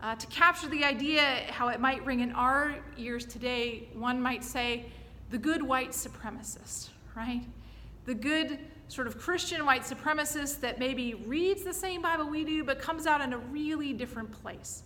Uh, 0.00 0.14
to 0.14 0.26
capture 0.28 0.68
the 0.68 0.84
idea 0.84 1.22
how 1.50 1.68
it 1.68 1.80
might 1.80 2.04
ring 2.04 2.20
in 2.20 2.32
our 2.32 2.76
ears 2.96 3.24
today, 3.24 3.88
one 3.94 4.20
might 4.20 4.44
say 4.44 4.84
the 5.30 5.38
good 5.38 5.62
white 5.62 5.90
supremacist, 5.90 6.90
right? 7.16 7.42
The 8.04 8.14
good 8.14 8.58
sort 8.88 9.06
of 9.06 9.18
Christian 9.18 9.64
white 9.64 9.82
supremacist 9.82 10.60
that 10.60 10.78
maybe 10.78 11.14
reads 11.14 11.62
the 11.62 11.72
same 11.72 12.02
Bible 12.02 12.28
we 12.28 12.44
do, 12.44 12.62
but 12.62 12.78
comes 12.78 13.06
out 13.06 13.22
in 13.22 13.32
a 13.32 13.38
really 13.38 13.94
different 13.94 14.30
place 14.30 14.82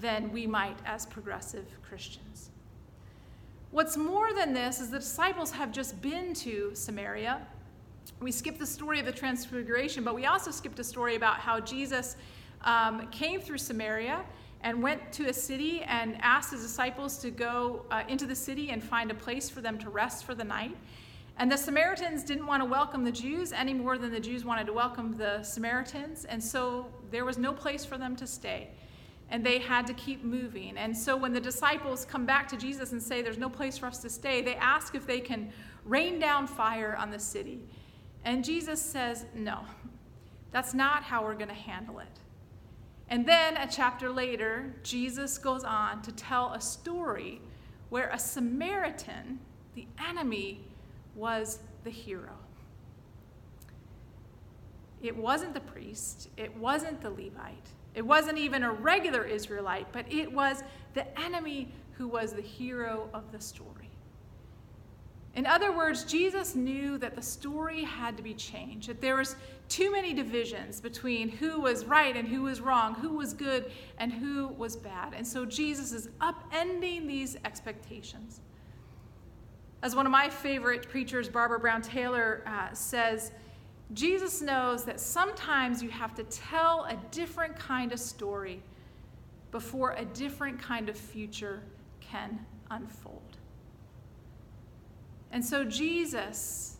than 0.00 0.30
we 0.32 0.46
might 0.46 0.78
as 0.86 1.06
progressive 1.06 1.66
Christians. 1.82 2.50
What's 3.72 3.96
more 3.96 4.32
than 4.32 4.52
this 4.52 4.80
is 4.80 4.90
the 4.90 4.98
disciples 4.98 5.50
have 5.52 5.72
just 5.72 6.00
been 6.00 6.34
to 6.34 6.70
Samaria. 6.74 7.40
We 8.20 8.30
skipped 8.30 8.58
the 8.58 8.66
story 8.66 9.00
of 9.00 9.06
the 9.06 9.12
Transfiguration, 9.12 10.04
but 10.04 10.14
we 10.14 10.26
also 10.26 10.50
skipped 10.50 10.78
a 10.78 10.84
story 10.84 11.16
about 11.16 11.38
how 11.38 11.60
Jesus 11.60 12.16
um, 12.62 13.08
came 13.08 13.40
through 13.40 13.58
Samaria 13.58 14.24
and 14.62 14.82
went 14.82 15.12
to 15.12 15.28
a 15.28 15.32
city 15.32 15.82
and 15.82 16.16
asked 16.20 16.52
his 16.52 16.62
disciples 16.62 17.18
to 17.18 17.30
go 17.30 17.84
uh, 17.90 18.04
into 18.08 18.26
the 18.26 18.34
city 18.34 18.70
and 18.70 18.82
find 18.82 19.10
a 19.10 19.14
place 19.14 19.50
for 19.50 19.60
them 19.60 19.78
to 19.78 19.90
rest 19.90 20.24
for 20.24 20.34
the 20.34 20.44
night. 20.44 20.76
And 21.38 21.50
the 21.50 21.56
Samaritans 21.56 22.22
didn't 22.22 22.46
want 22.46 22.62
to 22.62 22.68
welcome 22.68 23.04
the 23.04 23.12
Jews 23.12 23.52
any 23.52 23.74
more 23.74 23.98
than 23.98 24.12
the 24.12 24.20
Jews 24.20 24.44
wanted 24.44 24.66
to 24.66 24.72
welcome 24.72 25.16
the 25.16 25.42
Samaritans. 25.42 26.24
And 26.26 26.42
so 26.42 26.86
there 27.10 27.24
was 27.24 27.38
no 27.38 27.52
place 27.52 27.84
for 27.84 27.98
them 27.98 28.14
to 28.16 28.26
stay. 28.26 28.68
And 29.30 29.44
they 29.44 29.58
had 29.58 29.86
to 29.86 29.94
keep 29.94 30.22
moving. 30.22 30.76
And 30.76 30.96
so 30.96 31.16
when 31.16 31.32
the 31.32 31.40
disciples 31.40 32.04
come 32.04 32.26
back 32.26 32.48
to 32.48 32.56
Jesus 32.56 32.92
and 32.92 33.02
say, 33.02 33.22
There's 33.22 33.38
no 33.38 33.48
place 33.48 33.78
for 33.78 33.86
us 33.86 33.98
to 33.98 34.10
stay, 34.10 34.42
they 34.42 34.56
ask 34.56 34.94
if 34.94 35.06
they 35.06 35.20
can 35.20 35.50
rain 35.84 36.18
down 36.18 36.46
fire 36.46 36.94
on 36.98 37.10
the 37.10 37.18
city. 37.18 37.62
And 38.24 38.44
Jesus 38.44 38.80
says, 38.80 39.26
No, 39.34 39.60
that's 40.50 40.74
not 40.74 41.02
how 41.02 41.24
we're 41.24 41.34
going 41.34 41.48
to 41.48 41.54
handle 41.54 41.98
it. 41.98 42.20
And 43.08 43.26
then 43.26 43.56
a 43.56 43.68
chapter 43.70 44.10
later, 44.10 44.74
Jesus 44.82 45.38
goes 45.38 45.64
on 45.64 46.02
to 46.02 46.12
tell 46.12 46.52
a 46.52 46.60
story 46.60 47.40
where 47.90 48.08
a 48.08 48.18
Samaritan, 48.18 49.38
the 49.74 49.86
enemy, 50.08 50.62
was 51.14 51.58
the 51.84 51.90
hero. 51.90 52.32
It 55.02 55.16
wasn't 55.16 55.52
the 55.52 55.60
priest, 55.60 56.30
it 56.36 56.56
wasn't 56.56 57.02
the 57.02 57.10
Levite, 57.10 57.68
it 57.94 58.06
wasn't 58.06 58.38
even 58.38 58.62
a 58.62 58.72
regular 58.72 59.24
Israelite, 59.24 59.92
but 59.92 60.10
it 60.10 60.32
was 60.32 60.62
the 60.94 61.20
enemy 61.20 61.74
who 61.98 62.08
was 62.08 62.32
the 62.32 62.40
hero 62.40 63.10
of 63.12 63.30
the 63.32 63.40
story. 63.40 63.91
In 65.34 65.46
other 65.46 65.72
words, 65.72 66.04
Jesus 66.04 66.54
knew 66.54 66.98
that 66.98 67.14
the 67.14 67.22
story 67.22 67.84
had 67.84 68.18
to 68.18 68.22
be 68.22 68.34
changed, 68.34 68.88
that 68.88 69.00
there 69.00 69.16
was 69.16 69.34
too 69.68 69.90
many 69.90 70.12
divisions 70.12 70.78
between 70.78 71.30
who 71.30 71.58
was 71.60 71.86
right 71.86 72.14
and 72.14 72.28
who 72.28 72.42
was 72.42 72.60
wrong, 72.60 72.94
who 72.94 73.14
was 73.14 73.32
good 73.32 73.72
and 73.96 74.12
who 74.12 74.48
was 74.48 74.76
bad. 74.76 75.14
And 75.14 75.26
so 75.26 75.46
Jesus 75.46 75.92
is 75.92 76.08
upending 76.20 77.06
these 77.06 77.36
expectations. 77.46 78.40
As 79.82 79.96
one 79.96 80.04
of 80.04 80.12
my 80.12 80.28
favorite 80.28 80.88
preachers, 80.90 81.30
Barbara 81.30 81.58
Brown 81.58 81.80
Taylor, 81.80 82.42
uh, 82.46 82.74
says, 82.74 83.32
Jesus 83.94 84.42
knows 84.42 84.84
that 84.84 85.00
sometimes 85.00 85.82
you 85.82 85.88
have 85.88 86.14
to 86.14 86.24
tell 86.24 86.84
a 86.84 86.96
different 87.10 87.56
kind 87.58 87.92
of 87.92 87.98
story 87.98 88.62
before 89.50 89.92
a 89.92 90.04
different 90.04 90.60
kind 90.60 90.88
of 90.88 90.96
future 90.96 91.62
can 92.00 92.44
unfold. 92.70 93.31
And 95.32 95.44
so 95.44 95.64
Jesus 95.64 96.76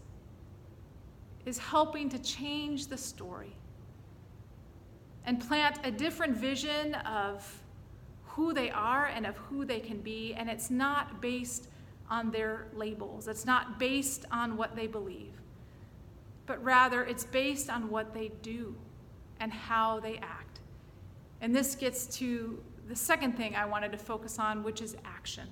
is 1.47 1.59
helping 1.59 2.09
to 2.11 2.19
change 2.19 2.87
the 2.87 2.99
story 2.99 3.57
and 5.25 5.41
plant 5.41 5.79
a 5.85 5.91
different 5.91 6.37
vision 6.37 6.95
of 6.95 7.63
who 8.25 8.53
they 8.53 8.71
are 8.71 9.07
and 9.07 9.27
of 9.27 9.37
who 9.37 9.65
they 9.65 9.81
can 9.81 10.01
be. 10.01 10.35
And 10.35 10.49
it's 10.49 10.71
not 10.71 11.21
based 11.21 11.69
on 12.11 12.31
their 12.31 12.67
labels, 12.75 13.27
it's 13.27 13.47
not 13.47 13.79
based 13.79 14.27
on 14.31 14.57
what 14.59 14.77
they 14.77 14.87
believe, 14.87 15.33
but 16.45 16.63
rather 16.63 17.05
it's 17.05 17.25
based 17.25 17.71
on 17.71 17.89
what 17.89 18.13
they 18.13 18.33
do 18.43 18.77
and 19.41 19.51
how 19.51 19.99
they 20.01 20.19
act. 20.19 20.61
And 21.41 21.57
this 21.57 21.75
gets 21.75 22.07
to 22.19 22.63
the 22.89 22.97
second 22.97 23.37
thing 23.37 23.57
I 23.57 23.65
wanted 23.65 23.93
to 23.93 23.99
focus 23.99 24.39
on, 24.39 24.63
which 24.63 24.83
is 24.83 24.95
action. 25.05 25.49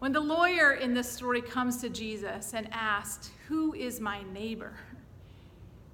When 0.00 0.12
the 0.12 0.20
lawyer 0.20 0.72
in 0.72 0.94
this 0.94 1.12
story 1.12 1.42
comes 1.42 1.76
to 1.82 1.90
Jesus 1.90 2.54
and 2.54 2.66
asks, 2.72 3.30
Who 3.48 3.74
is 3.74 4.00
my 4.00 4.22
neighbor? 4.32 4.72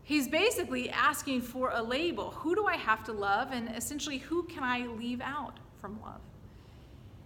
He's 0.04 0.28
basically 0.28 0.88
asking 0.90 1.42
for 1.42 1.72
a 1.74 1.82
label. 1.82 2.30
Who 2.30 2.54
do 2.54 2.66
I 2.66 2.76
have 2.76 3.02
to 3.06 3.12
love? 3.12 3.48
And 3.50 3.68
essentially, 3.74 4.18
who 4.18 4.44
can 4.44 4.62
I 4.62 4.86
leave 4.86 5.20
out 5.20 5.58
from 5.80 6.00
love? 6.00 6.20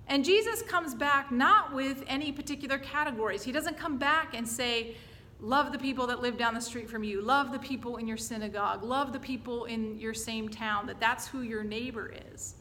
And 0.09 0.25
Jesus 0.25 0.63
comes 0.63 0.95
back 0.95 1.31
not 1.31 1.75
with 1.75 2.03
any 2.07 2.33
particular 2.33 2.79
categories. 2.79 3.43
He 3.43 3.53
doesn't 3.53 3.77
come 3.77 3.99
back 3.99 4.33
and 4.35 4.49
say, 4.49 4.97
Love 5.39 5.73
the 5.73 5.79
people 5.79 6.07
that 6.07 6.23
live 6.23 6.39
down 6.39 6.55
the 6.55 6.61
street 6.63 6.89
from 6.89 7.05
you. 7.05 7.21
Love 7.21 7.53
the 7.53 7.59
people 7.59 7.99
in 7.99 8.09
your 8.09 8.17
synagogue. 8.17 8.83
Love 8.83 9.13
the 9.13 9.21
people 9.21 9.67
in 9.67 9.99
your 9.99 10.15
same 10.15 10.49
town, 10.49 10.87
that 10.87 10.99
that's 10.99 11.29
who 11.29 11.43
your 11.43 11.63
neighbor 11.63 12.11
is. 12.33 12.55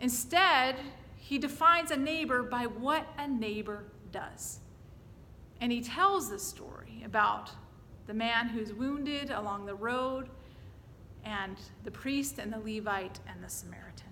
Instead, 0.00 0.76
he 1.30 1.38
defines 1.38 1.92
a 1.92 1.96
neighbor 1.96 2.42
by 2.42 2.66
what 2.66 3.06
a 3.16 3.28
neighbor 3.28 3.84
does. 4.10 4.58
And 5.60 5.70
he 5.70 5.80
tells 5.80 6.28
the 6.28 6.40
story 6.40 7.04
about 7.04 7.52
the 8.08 8.14
man 8.14 8.48
who's 8.48 8.72
wounded 8.72 9.30
along 9.30 9.64
the 9.64 9.76
road, 9.76 10.28
and 11.24 11.56
the 11.84 11.90
priest 11.92 12.40
and 12.40 12.52
the 12.52 12.58
Levite 12.58 13.20
and 13.28 13.44
the 13.44 13.48
Samaritan. 13.48 14.08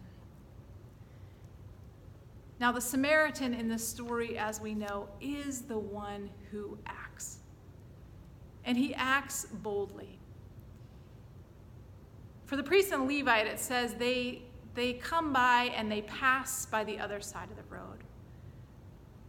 Now, 2.60 2.70
the 2.70 2.80
Samaritan 2.80 3.52
in 3.52 3.66
this 3.66 3.84
story, 3.84 4.38
as 4.38 4.60
we 4.60 4.72
know, 4.72 5.08
is 5.20 5.62
the 5.62 5.76
one 5.76 6.30
who 6.52 6.78
acts. 6.87 7.38
And 8.64 8.78
he 8.78 8.94
acts 8.94 9.44
boldly. 9.54 10.20
For 12.46 12.54
the 12.54 12.62
priest 12.62 12.92
and 12.92 13.08
Levite, 13.08 13.48
it 13.48 13.58
says 13.58 13.94
they 13.94 14.42
they 14.78 14.92
come 14.92 15.32
by 15.32 15.73
and 15.75 15.90
they 15.90 16.02
pass 16.02 16.66
by 16.66 16.85
the 16.85 16.99
other 16.99 17.20
side 17.20 17.49
of 17.50 17.56
the 17.56 17.75
road. 17.75 18.04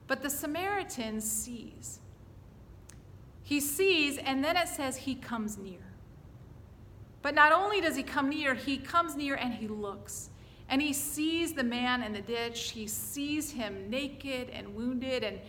But 0.07 0.21
the 0.21 0.29
Samaritan 0.29 1.21
sees. 1.21 1.99
He 3.43 3.59
sees, 3.59 4.17
and 4.19 4.43
then 4.43 4.55
it 4.55 4.67
says 4.67 4.95
he 4.95 5.15
comes 5.15 5.57
near. 5.57 5.79
But 7.21 7.35
not 7.35 7.51
only 7.51 7.81
does 7.81 7.95
he 7.95 8.03
come 8.03 8.29
near, 8.29 8.53
he 8.53 8.77
comes 8.77 9.15
near 9.15 9.35
and 9.35 9.53
he 9.53 9.67
looks. 9.67 10.29
And 10.69 10.81
he 10.81 10.93
sees 10.93 11.53
the 11.53 11.63
man 11.63 12.03
in 12.03 12.13
the 12.13 12.21
ditch. 12.21 12.71
He 12.71 12.85
sees 12.87 13.51
him 13.51 13.89
naked 13.89 14.49
and 14.51 14.75
wounded, 14.75 15.23
and 15.23 15.39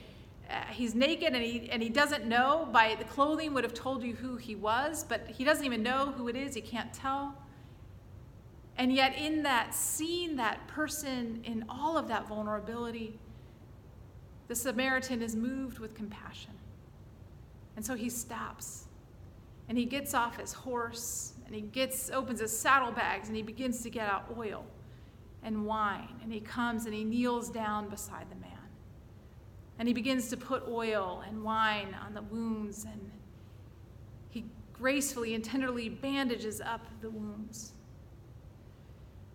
uh, 0.49 0.63
he's 0.71 0.95
naked 0.95 1.35
and 1.35 1.45
he, 1.45 1.71
and 1.71 1.83
he 1.83 1.91
doesn't 1.91 2.27
know. 2.27 2.69
By 2.73 2.97
the 2.99 3.05
clothing, 3.05 3.53
would 3.53 3.65
have 3.65 3.75
told 3.75 4.03
you 4.03 4.15
who 4.15 4.37
he 4.37 4.55
was, 4.55 5.05
but 5.05 5.29
he 5.29 5.45
doesn't 5.45 5.65
even 5.65 5.83
know 5.83 6.13
who 6.17 6.29
it 6.29 6.37
is. 6.37 6.55
He 6.55 6.63
can't 6.63 6.93
tell. 6.93 7.35
And 8.77 8.93
yet, 8.93 9.17
in 9.17 9.43
that, 9.43 9.75
seeing 9.75 10.37
that 10.37 10.67
person 10.69 11.43
in 11.45 11.65
all 11.69 11.99
of 11.99 12.09
that 12.09 12.29
vulnerability, 12.29 13.19
the 14.49 14.55
Samaritan 14.55 15.23
is 15.23 15.37
moved 15.37 15.79
with 15.79 15.95
compassion. 15.95 16.53
And 17.77 17.85
so 17.85 17.95
he 17.95 18.09
stops 18.09 18.87
and 19.69 19.79
he 19.79 19.85
gets 19.85 20.15
off 20.15 20.37
his 20.37 20.53
horse 20.53 21.35
and 21.47 21.55
he 21.55 21.61
gets 21.61 22.11
opens 22.11 22.41
his 22.41 22.57
saddlebags 22.57 23.29
and 23.29 23.37
he 23.37 23.43
begins 23.43 23.83
to 23.83 23.91
get 23.91 24.09
out 24.09 24.35
oil 24.37 24.65
and 25.43 25.65
wine. 25.65 26.21
And 26.23 26.33
he 26.33 26.41
comes 26.41 26.87
and 26.87 26.95
he 26.95 27.05
kneels 27.05 27.49
down 27.51 27.89
beside 27.89 28.31
the 28.31 28.37
man. 28.37 28.51
And 29.79 29.87
he 29.87 29.95
begins 29.95 30.29
to 30.31 30.37
put 30.37 30.67
oil 30.69 31.23
and 31.27 31.45
wine 31.45 31.97
on 32.05 32.13
the 32.13 32.23
wounds 32.23 32.85
and 32.85 33.11
he 34.31 34.45
gracefully 34.73 35.35
and 35.35 35.45
tenderly 35.45 35.89
bandages 35.89 36.61
up 36.61 36.87
the 37.01 37.11
wounds 37.11 37.73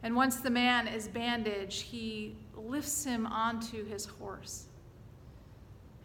and 0.05 0.15
once 0.15 0.35
the 0.35 0.51
man 0.51 0.87
is 0.87 1.07
bandaged, 1.07 1.81
he 1.81 2.35
lifts 2.55 3.03
him 3.03 3.25
onto 3.25 3.83
his 3.83 4.05
horse. 4.05 4.67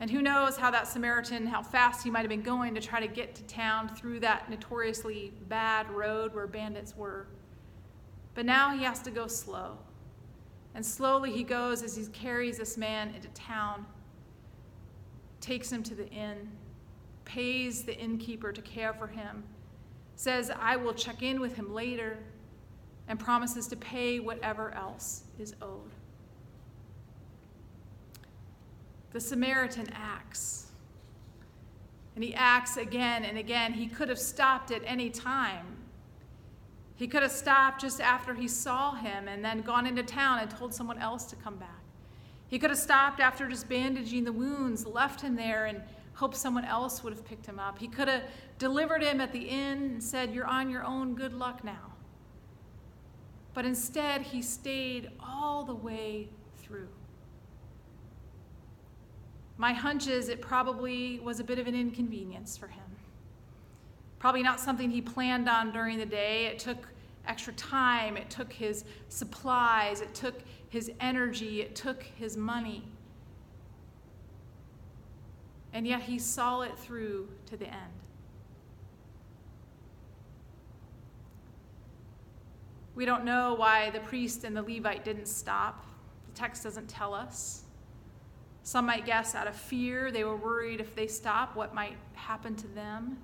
And 0.00 0.10
who 0.10 0.22
knows 0.22 0.56
how 0.56 0.70
that 0.70 0.88
Samaritan, 0.88 1.46
how 1.46 1.62
fast 1.62 2.02
he 2.02 2.08
might 2.08 2.20
have 2.20 2.30
been 2.30 2.40
going 2.40 2.74
to 2.74 2.80
try 2.80 2.98
to 2.98 3.06
get 3.06 3.34
to 3.34 3.42
town 3.42 3.90
through 3.90 4.20
that 4.20 4.48
notoriously 4.48 5.34
bad 5.50 5.90
road 5.90 6.34
where 6.34 6.46
bandits 6.46 6.96
were. 6.96 7.26
But 8.34 8.46
now 8.46 8.74
he 8.74 8.84
has 8.84 9.00
to 9.00 9.10
go 9.10 9.26
slow. 9.26 9.76
And 10.74 10.84
slowly 10.84 11.30
he 11.30 11.44
goes 11.44 11.82
as 11.82 11.94
he 11.94 12.06
carries 12.06 12.56
this 12.56 12.78
man 12.78 13.14
into 13.14 13.28
town, 13.28 13.84
takes 15.42 15.70
him 15.70 15.82
to 15.82 15.94
the 15.94 16.08
inn, 16.08 16.50
pays 17.26 17.82
the 17.82 17.98
innkeeper 17.98 18.50
to 18.50 18.62
care 18.62 18.94
for 18.94 19.08
him, 19.08 19.44
says, 20.16 20.50
I 20.58 20.76
will 20.76 20.94
check 20.94 21.22
in 21.22 21.38
with 21.38 21.56
him 21.56 21.74
later, 21.74 22.16
and 23.10 23.18
promises 23.18 23.66
to 23.66 23.74
pay 23.74 24.20
whatever 24.20 24.72
else 24.72 25.24
is 25.36 25.56
owed. 25.60 25.90
The 29.10 29.20
Samaritan 29.20 29.88
acts. 29.92 30.68
And 32.14 32.22
he 32.22 32.32
acts 32.32 32.76
again 32.76 33.24
and 33.24 33.36
again. 33.36 33.72
He 33.72 33.88
could 33.88 34.08
have 34.08 34.18
stopped 34.18 34.70
at 34.70 34.82
any 34.86 35.10
time. 35.10 35.66
He 36.94 37.08
could 37.08 37.22
have 37.22 37.32
stopped 37.32 37.80
just 37.80 38.00
after 38.00 38.32
he 38.32 38.46
saw 38.46 38.94
him 38.94 39.26
and 39.26 39.44
then 39.44 39.62
gone 39.62 39.86
into 39.86 40.04
town 40.04 40.38
and 40.38 40.48
told 40.48 40.72
someone 40.72 40.98
else 40.98 41.24
to 41.26 41.36
come 41.36 41.56
back. 41.56 41.82
He 42.46 42.60
could 42.60 42.70
have 42.70 42.78
stopped 42.78 43.18
after 43.18 43.48
just 43.48 43.68
bandaging 43.68 44.22
the 44.22 44.32
wounds, 44.32 44.86
left 44.86 45.20
him 45.20 45.34
there, 45.34 45.66
and 45.66 45.82
hoped 46.14 46.36
someone 46.36 46.64
else 46.64 47.02
would 47.02 47.12
have 47.12 47.24
picked 47.24 47.46
him 47.46 47.58
up. 47.58 47.76
He 47.76 47.88
could 47.88 48.06
have 48.06 48.22
delivered 48.58 49.02
him 49.02 49.20
at 49.20 49.32
the 49.32 49.40
inn 49.40 49.82
and 49.82 50.02
said, 50.02 50.32
You're 50.32 50.46
on 50.46 50.70
your 50.70 50.84
own, 50.84 51.16
good 51.16 51.32
luck 51.32 51.64
now. 51.64 51.94
But 53.52 53.64
instead, 53.64 54.22
he 54.22 54.42
stayed 54.42 55.10
all 55.18 55.64
the 55.64 55.74
way 55.74 56.28
through. 56.58 56.88
My 59.56 59.72
hunch 59.72 60.06
is 60.06 60.28
it 60.28 60.40
probably 60.40 61.20
was 61.20 61.40
a 61.40 61.44
bit 61.44 61.58
of 61.58 61.66
an 61.66 61.74
inconvenience 61.74 62.56
for 62.56 62.68
him. 62.68 62.84
Probably 64.18 64.42
not 64.42 64.60
something 64.60 64.90
he 64.90 65.00
planned 65.00 65.48
on 65.48 65.72
during 65.72 65.98
the 65.98 66.06
day. 66.06 66.46
It 66.46 66.58
took 66.58 66.86
extra 67.26 67.52
time, 67.54 68.16
it 68.16 68.30
took 68.30 68.52
his 68.52 68.84
supplies, 69.08 70.00
it 70.00 70.14
took 70.14 70.40
his 70.68 70.90
energy, 71.00 71.60
it 71.60 71.74
took 71.74 72.02
his 72.02 72.36
money. 72.36 72.84
And 75.72 75.86
yet 75.86 76.02
he 76.02 76.18
saw 76.18 76.62
it 76.62 76.78
through 76.78 77.28
to 77.46 77.56
the 77.56 77.66
end. 77.66 77.99
We 83.00 83.06
don't 83.06 83.24
know 83.24 83.54
why 83.54 83.88
the 83.88 84.00
priest 84.00 84.44
and 84.44 84.54
the 84.54 84.60
Levite 84.60 85.06
didn't 85.06 85.24
stop. 85.24 85.86
The 86.26 86.38
text 86.38 86.64
doesn't 86.64 86.86
tell 86.86 87.14
us. 87.14 87.62
Some 88.62 88.84
might 88.84 89.06
guess 89.06 89.34
out 89.34 89.46
of 89.46 89.56
fear, 89.56 90.12
they 90.12 90.22
were 90.22 90.36
worried 90.36 90.82
if 90.82 90.94
they 90.94 91.06
stop, 91.06 91.56
what 91.56 91.74
might 91.74 91.96
happen 92.12 92.54
to 92.56 92.66
them. 92.68 93.16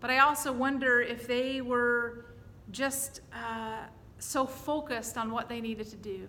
But 0.00 0.10
I 0.10 0.18
also 0.18 0.52
wonder 0.52 1.00
if 1.00 1.26
they 1.26 1.62
were 1.62 2.26
just 2.70 3.22
uh, 3.32 3.84
so 4.18 4.44
focused 4.44 5.16
on 5.16 5.30
what 5.30 5.48
they 5.48 5.62
needed 5.62 5.88
to 5.88 5.96
do, 5.96 6.28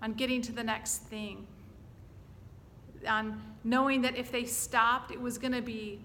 on 0.00 0.12
getting 0.12 0.40
to 0.42 0.52
the 0.52 0.62
next 0.62 0.98
thing, 0.98 1.44
on 3.04 3.42
knowing 3.64 4.02
that 4.02 4.16
if 4.16 4.30
they 4.30 4.44
stopped, 4.44 5.10
it 5.10 5.20
was 5.20 5.38
going 5.38 5.54
to 5.54 5.62
be 5.62 6.04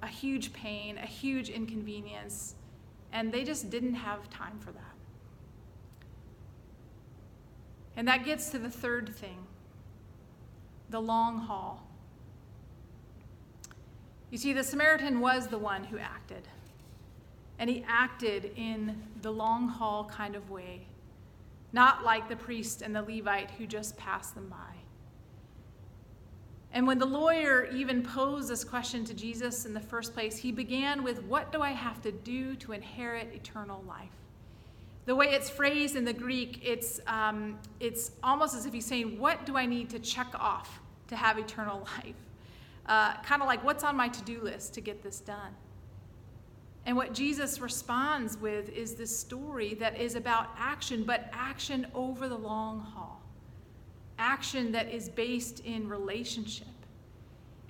a 0.00 0.06
huge 0.06 0.52
pain, 0.52 0.96
a 0.98 1.06
huge 1.06 1.48
inconvenience, 1.48 2.54
and 3.12 3.32
they 3.32 3.44
just 3.44 3.70
didn't 3.70 3.94
have 3.94 4.28
time 4.30 4.58
for 4.58 4.72
that. 4.72 4.82
And 7.96 8.08
that 8.08 8.24
gets 8.24 8.50
to 8.50 8.58
the 8.58 8.70
third 8.70 9.14
thing 9.14 9.46
the 10.88 11.00
long 11.00 11.38
haul. 11.38 11.82
You 14.30 14.36
see, 14.36 14.52
the 14.52 14.62
Samaritan 14.62 15.20
was 15.20 15.46
the 15.46 15.58
one 15.58 15.84
who 15.84 15.98
acted. 15.98 16.48
And 17.58 17.70
he 17.70 17.84
acted 17.86 18.52
in 18.56 19.02
the 19.22 19.30
long 19.30 19.68
haul 19.68 20.04
kind 20.04 20.36
of 20.36 20.50
way, 20.50 20.86
not 21.72 22.04
like 22.04 22.28
the 22.28 22.36
priest 22.36 22.82
and 22.82 22.94
the 22.94 23.02
Levite 23.02 23.52
who 23.52 23.66
just 23.66 23.96
passed 23.96 24.34
them 24.34 24.48
by. 24.48 24.81
And 26.74 26.86
when 26.86 26.98
the 26.98 27.06
lawyer 27.06 27.66
even 27.66 28.02
posed 28.02 28.48
this 28.48 28.64
question 28.64 29.04
to 29.04 29.14
Jesus 29.14 29.66
in 29.66 29.74
the 29.74 29.80
first 29.80 30.14
place, 30.14 30.38
he 30.38 30.50
began 30.50 31.02
with, 31.02 31.22
What 31.24 31.52
do 31.52 31.60
I 31.60 31.70
have 31.70 32.00
to 32.02 32.12
do 32.12 32.56
to 32.56 32.72
inherit 32.72 33.28
eternal 33.34 33.82
life? 33.86 34.08
The 35.04 35.14
way 35.14 35.26
it's 35.26 35.50
phrased 35.50 35.96
in 35.96 36.04
the 36.04 36.12
Greek, 36.12 36.60
it's, 36.64 37.00
um, 37.06 37.58
it's 37.80 38.12
almost 38.22 38.54
as 38.54 38.64
if 38.64 38.72
he's 38.72 38.86
saying, 38.86 39.18
What 39.18 39.44
do 39.44 39.56
I 39.56 39.66
need 39.66 39.90
to 39.90 39.98
check 39.98 40.28
off 40.34 40.80
to 41.08 41.16
have 41.16 41.38
eternal 41.38 41.80
life? 41.98 42.16
Uh, 42.86 43.20
kind 43.22 43.42
of 43.42 43.48
like, 43.48 43.62
What's 43.62 43.84
on 43.84 43.94
my 43.94 44.08
to 44.08 44.22
do 44.22 44.40
list 44.40 44.72
to 44.74 44.80
get 44.80 45.02
this 45.02 45.20
done? 45.20 45.54
And 46.86 46.96
what 46.96 47.12
Jesus 47.12 47.60
responds 47.60 48.38
with 48.38 48.70
is 48.70 48.94
this 48.94 49.16
story 49.16 49.74
that 49.74 50.00
is 50.00 50.14
about 50.14 50.48
action, 50.58 51.04
but 51.04 51.28
action 51.32 51.86
over 51.94 52.28
the 52.28 52.36
long 52.36 52.80
haul. 52.80 53.20
Action 54.18 54.72
that 54.72 54.90
is 54.90 55.08
based 55.08 55.60
in 55.60 55.88
relationship 55.88 56.66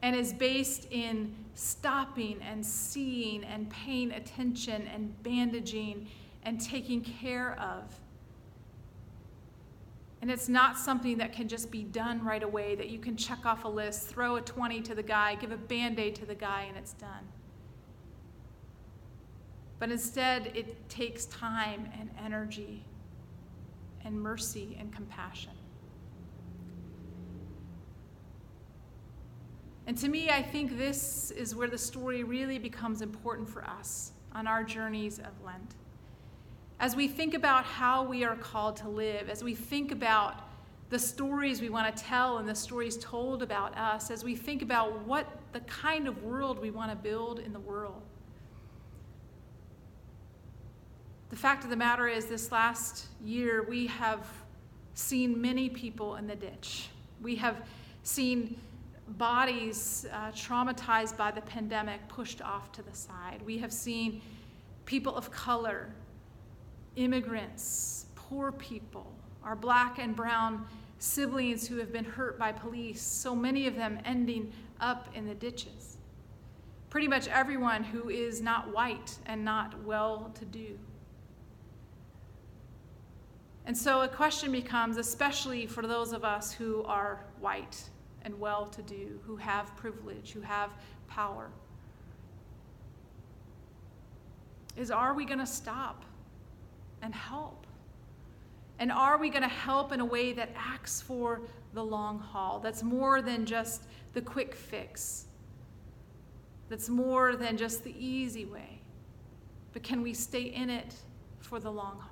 and 0.02 0.16
is 0.16 0.32
based 0.32 0.88
in 0.90 1.34
stopping 1.54 2.40
and 2.42 2.64
seeing 2.64 3.44
and 3.44 3.70
paying 3.70 4.10
attention 4.10 4.88
and 4.92 5.22
bandaging 5.22 6.08
and 6.44 6.60
taking 6.60 7.00
care 7.00 7.58
of. 7.60 7.84
And 10.20 10.30
it's 10.30 10.48
not 10.48 10.78
something 10.78 11.18
that 11.18 11.32
can 11.32 11.48
just 11.48 11.70
be 11.70 11.82
done 11.82 12.24
right 12.24 12.42
away, 12.42 12.74
that 12.76 12.90
you 12.90 12.98
can 12.98 13.16
check 13.16 13.44
off 13.44 13.64
a 13.64 13.68
list, 13.68 14.08
throw 14.08 14.36
a 14.36 14.40
20 14.40 14.80
to 14.82 14.94
the 14.94 15.02
guy, 15.02 15.34
give 15.34 15.50
a 15.50 15.56
band 15.56 15.98
aid 15.98 16.14
to 16.16 16.26
the 16.26 16.34
guy, 16.34 16.66
and 16.68 16.76
it's 16.76 16.92
done. 16.92 17.26
But 19.80 19.90
instead, 19.90 20.52
it 20.54 20.88
takes 20.88 21.24
time 21.26 21.90
and 21.98 22.08
energy 22.24 22.84
and 24.04 24.20
mercy 24.20 24.76
and 24.78 24.94
compassion. 24.94 25.52
And 29.86 29.98
to 29.98 30.08
me, 30.08 30.30
I 30.30 30.42
think 30.42 30.78
this 30.78 31.30
is 31.32 31.54
where 31.54 31.68
the 31.68 31.78
story 31.78 32.22
really 32.22 32.58
becomes 32.58 33.02
important 33.02 33.48
for 33.48 33.64
us 33.64 34.12
on 34.32 34.46
our 34.46 34.62
journeys 34.62 35.18
of 35.18 35.30
Lent. 35.44 35.74
As 36.78 36.96
we 36.96 37.08
think 37.08 37.34
about 37.34 37.64
how 37.64 38.04
we 38.04 38.24
are 38.24 38.36
called 38.36 38.76
to 38.76 38.88
live, 38.88 39.28
as 39.28 39.42
we 39.42 39.54
think 39.54 39.92
about 39.92 40.48
the 40.90 40.98
stories 40.98 41.60
we 41.60 41.68
want 41.68 41.96
to 41.96 42.02
tell 42.02 42.38
and 42.38 42.48
the 42.48 42.54
stories 42.54 42.96
told 42.98 43.42
about 43.42 43.76
us, 43.76 44.10
as 44.10 44.24
we 44.24 44.36
think 44.36 44.62
about 44.62 45.06
what 45.06 45.26
the 45.52 45.60
kind 45.60 46.06
of 46.06 46.22
world 46.22 46.60
we 46.60 46.70
want 46.70 46.90
to 46.90 46.96
build 46.96 47.38
in 47.38 47.52
the 47.52 47.60
world, 47.60 48.02
The 51.32 51.38
fact 51.38 51.64
of 51.64 51.70
the 51.70 51.76
matter 51.76 52.06
is, 52.06 52.26
this 52.26 52.52
last 52.52 53.06
year, 53.24 53.62
we 53.62 53.86
have 53.86 54.26
seen 54.92 55.40
many 55.40 55.70
people 55.70 56.16
in 56.16 56.26
the 56.26 56.36
ditch. 56.36 56.88
We 57.22 57.36
have 57.36 57.56
seen 58.02 58.60
bodies 59.18 60.06
uh, 60.12 60.30
traumatized 60.32 61.16
by 61.16 61.30
the 61.30 61.40
pandemic 61.42 62.06
pushed 62.08 62.42
off 62.42 62.72
to 62.72 62.82
the 62.82 62.94
side. 62.94 63.40
We 63.44 63.58
have 63.58 63.72
seen 63.72 64.22
people 64.84 65.14
of 65.16 65.30
color, 65.30 65.92
immigrants, 66.96 68.06
poor 68.14 68.52
people, 68.52 69.12
our 69.44 69.56
black 69.56 69.98
and 69.98 70.14
brown 70.14 70.66
siblings 70.98 71.66
who 71.66 71.78
have 71.78 71.92
been 71.92 72.04
hurt 72.04 72.38
by 72.38 72.52
police, 72.52 73.02
so 73.02 73.34
many 73.34 73.66
of 73.66 73.74
them 73.74 73.98
ending 74.04 74.52
up 74.80 75.08
in 75.14 75.26
the 75.26 75.34
ditches. 75.34 75.96
Pretty 76.90 77.08
much 77.08 77.26
everyone 77.28 77.82
who 77.82 78.08
is 78.08 78.40
not 78.40 78.72
white 78.72 79.18
and 79.26 79.44
not 79.44 79.82
well 79.84 80.30
to 80.34 80.44
do. 80.44 80.78
And 83.64 83.76
so 83.76 84.02
a 84.02 84.08
question 84.08 84.52
becomes, 84.52 84.96
especially 84.96 85.66
for 85.66 85.86
those 85.86 86.12
of 86.12 86.24
us 86.24 86.52
who 86.52 86.82
are 86.84 87.24
white 87.40 87.88
and 88.24 88.38
well 88.38 88.66
to 88.66 88.82
do, 88.82 89.20
who 89.26 89.36
have 89.36 89.74
privilege, 89.76 90.32
who 90.32 90.40
have 90.40 90.70
power, 91.08 91.50
is 94.76 94.90
are 94.90 95.14
we 95.14 95.24
going 95.24 95.38
to 95.38 95.46
stop 95.46 96.04
and 97.02 97.14
help? 97.14 97.66
And 98.78 98.90
are 98.90 99.18
we 99.18 99.28
going 99.28 99.42
to 99.42 99.48
help 99.48 99.92
in 99.92 100.00
a 100.00 100.04
way 100.04 100.32
that 100.32 100.50
acts 100.56 101.00
for 101.00 101.40
the 101.74 101.84
long 101.84 102.18
haul, 102.18 102.58
that's 102.58 102.82
more 102.82 103.22
than 103.22 103.46
just 103.46 103.84
the 104.12 104.20
quick 104.20 104.54
fix, 104.54 105.26
that's 106.68 106.88
more 106.88 107.36
than 107.36 107.56
just 107.56 107.84
the 107.84 107.94
easy 107.98 108.44
way? 108.44 108.80
But 109.72 109.82
can 109.82 110.02
we 110.02 110.14
stay 110.14 110.42
in 110.42 110.70
it 110.70 110.94
for 111.40 111.60
the 111.60 111.70
long 111.70 111.98
haul? 111.98 112.11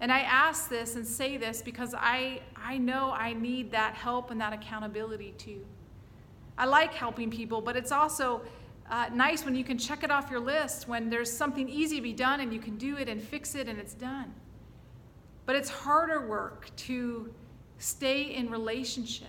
And 0.00 0.10
I 0.10 0.20
ask 0.20 0.68
this 0.68 0.96
and 0.96 1.06
say 1.06 1.36
this 1.36 1.60
because 1.60 1.94
I, 1.94 2.40
I 2.56 2.78
know 2.78 3.12
I 3.12 3.34
need 3.34 3.70
that 3.72 3.94
help 3.94 4.30
and 4.30 4.40
that 4.40 4.52
accountability 4.52 5.34
too. 5.36 5.64
I 6.56 6.64
like 6.64 6.94
helping 6.94 7.30
people, 7.30 7.60
but 7.60 7.76
it's 7.76 7.92
also 7.92 8.42
uh, 8.90 9.08
nice 9.12 9.44
when 9.44 9.54
you 9.54 9.62
can 9.62 9.78
check 9.78 10.02
it 10.02 10.10
off 10.10 10.30
your 10.30 10.40
list 10.40 10.88
when 10.88 11.10
there's 11.10 11.30
something 11.30 11.68
easy 11.68 11.96
to 11.96 12.02
be 12.02 12.12
done 12.12 12.40
and 12.40 12.52
you 12.52 12.58
can 12.58 12.76
do 12.76 12.96
it 12.96 13.08
and 13.08 13.22
fix 13.22 13.54
it 13.54 13.68
and 13.68 13.78
it's 13.78 13.94
done. 13.94 14.34
But 15.46 15.56
it's 15.56 15.70
harder 15.70 16.26
work 16.26 16.74
to 16.76 17.32
stay 17.78 18.34
in 18.34 18.50
relationship 18.50 19.28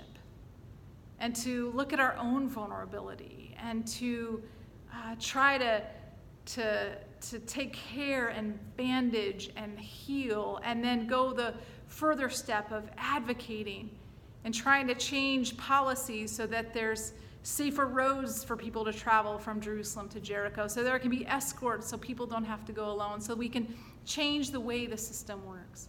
and 1.20 1.36
to 1.38 1.72
look 1.72 1.94
at 1.94 2.00
our 2.00 2.16
own 2.18 2.50
vulnerability 2.50 3.56
and 3.62 3.86
to 3.88 4.42
uh, 4.94 5.16
try 5.20 5.58
to 5.58 5.84
to, 6.44 6.98
to 7.30 7.40
take 7.40 7.74
care 7.74 8.30
and 8.30 8.58
bandage 8.78 9.52
and 9.56 9.80
heal, 9.80 10.60
and 10.64 10.84
then 10.84 11.08
go 11.08 11.34
the 11.34 11.54
further 11.88 12.30
step 12.30 12.72
of 12.72 12.90
advocating 12.98 13.90
and 14.44 14.54
trying 14.54 14.88
to 14.88 14.96
change 14.96 15.56
policies 15.58 16.32
so 16.32 16.48
that 16.48 16.74
there's 16.74 17.14
safer 17.44 17.86
roads 17.86 18.44
for 18.44 18.56
people 18.56 18.86
to 18.86 18.94
travel 18.94 19.38
from 19.38 19.60
Jerusalem 19.62 20.10
to 20.10 20.20
Jericho, 20.20 20.68
so 20.68 20.84
there 20.84 20.98
can 21.00 21.10
be 21.10 21.26
escorts 21.28 21.88
so 21.88 21.98
people 21.98 22.26
don't 22.26 22.46
have 22.46 22.66
to 22.66 22.72
go 22.72 22.92
alone, 22.92 23.20
so 23.22 23.36
we 23.36 23.50
can 23.50 23.74
change 24.06 24.52
the 24.52 24.60
way 24.60 24.86
the 24.86 24.98
system 24.98 25.46
works. 25.46 25.88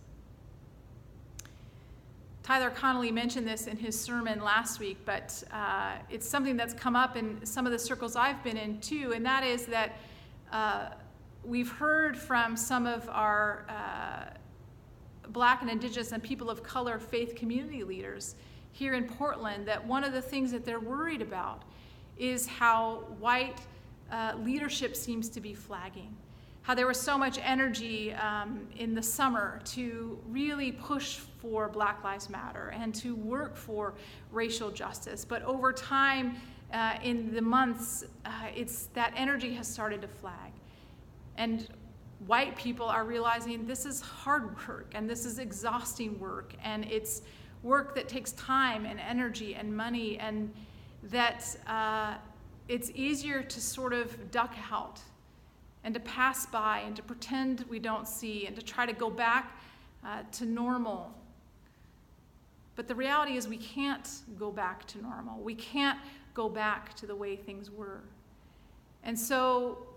Tyler 2.42 2.70
Connolly 2.70 3.12
mentioned 3.12 3.46
this 3.46 3.66
in 3.66 3.76
his 3.76 3.98
sermon 3.98 4.42
last 4.42 4.80
week, 4.80 4.98
but 5.04 5.42
uh, 5.52 5.92
it's 6.10 6.28
something 6.28 6.56
that's 6.56 6.74
come 6.74 6.96
up 6.96 7.16
in 7.16 7.44
some 7.46 7.66
of 7.66 7.72
the 7.72 7.78
circles 7.78 8.16
I've 8.16 8.42
been 8.42 8.56
in 8.56 8.80
too, 8.80 9.12
and 9.14 9.24
that 9.24 9.44
is 9.44 9.66
that 9.66 9.96
uh, 10.50 10.88
we've 11.44 11.70
heard 11.70 12.16
from 12.16 12.56
some 12.56 12.86
of 12.86 13.08
our 13.08 13.64
uh, 13.68 14.30
black 15.30 15.62
and 15.62 15.70
indigenous 15.70 16.12
and 16.12 16.22
people 16.22 16.50
of 16.50 16.62
color 16.62 16.98
faith 16.98 17.34
community 17.34 17.84
leaders 17.84 18.36
here 18.72 18.94
in 18.94 19.04
Portland 19.04 19.66
that 19.66 19.84
one 19.84 20.04
of 20.04 20.12
the 20.12 20.22
things 20.22 20.52
that 20.52 20.64
they're 20.64 20.80
worried 20.80 21.22
about 21.22 21.62
is 22.16 22.46
how 22.46 23.04
white 23.18 23.58
uh, 24.10 24.34
leadership 24.42 24.94
seems 24.94 25.28
to 25.28 25.40
be 25.40 25.54
flagging. 25.54 26.14
How 26.62 26.74
there 26.74 26.86
was 26.86 27.00
so 27.00 27.18
much 27.18 27.40
energy 27.42 28.14
um, 28.14 28.68
in 28.76 28.94
the 28.94 29.02
summer 29.02 29.60
to 29.66 30.18
really 30.28 30.70
push 30.70 31.16
for 31.40 31.68
Black 31.68 32.04
Lives 32.04 32.30
Matter 32.30 32.72
and 32.78 32.94
to 32.96 33.16
work 33.16 33.56
for 33.56 33.94
racial 34.30 34.70
justice. 34.70 35.24
But 35.24 35.42
over 35.42 35.72
time, 35.72 36.36
uh, 36.72 36.98
in 37.02 37.34
the 37.34 37.42
months, 37.42 38.04
uh, 38.24 38.30
it's 38.54 38.86
that 38.94 39.12
energy 39.16 39.52
has 39.54 39.66
started 39.66 40.02
to 40.02 40.08
flag. 40.08 40.51
And 41.42 41.66
white 42.28 42.54
people 42.54 42.86
are 42.86 43.04
realizing 43.04 43.66
this 43.66 43.84
is 43.84 44.00
hard 44.00 44.56
work 44.68 44.92
and 44.94 45.10
this 45.10 45.26
is 45.26 45.40
exhausting 45.40 46.20
work 46.20 46.54
and 46.62 46.84
it's 46.84 47.22
work 47.64 47.96
that 47.96 48.08
takes 48.08 48.30
time 48.32 48.86
and 48.86 49.00
energy 49.00 49.56
and 49.56 49.76
money 49.76 50.20
and 50.20 50.52
that 51.02 51.56
uh, 51.66 52.14
it's 52.68 52.92
easier 52.94 53.42
to 53.42 53.60
sort 53.60 53.92
of 53.92 54.30
duck 54.30 54.54
out 54.70 55.00
and 55.82 55.92
to 55.94 55.98
pass 55.98 56.46
by 56.46 56.78
and 56.86 56.94
to 56.94 57.02
pretend 57.02 57.64
we 57.68 57.80
don't 57.80 58.06
see 58.06 58.46
and 58.46 58.54
to 58.54 58.62
try 58.62 58.86
to 58.86 58.92
go 58.92 59.10
back 59.10 59.58
uh, 60.06 60.22
to 60.30 60.46
normal. 60.46 61.12
But 62.76 62.86
the 62.86 62.94
reality 62.94 63.36
is, 63.36 63.48
we 63.48 63.56
can't 63.56 64.08
go 64.38 64.52
back 64.52 64.86
to 64.86 65.02
normal. 65.02 65.40
We 65.40 65.56
can't 65.56 65.98
go 66.34 66.48
back 66.48 66.94
to 66.94 67.06
the 67.06 67.16
way 67.16 67.34
things 67.34 67.68
were. 67.68 68.00
And 69.02 69.18
so, 69.18 69.88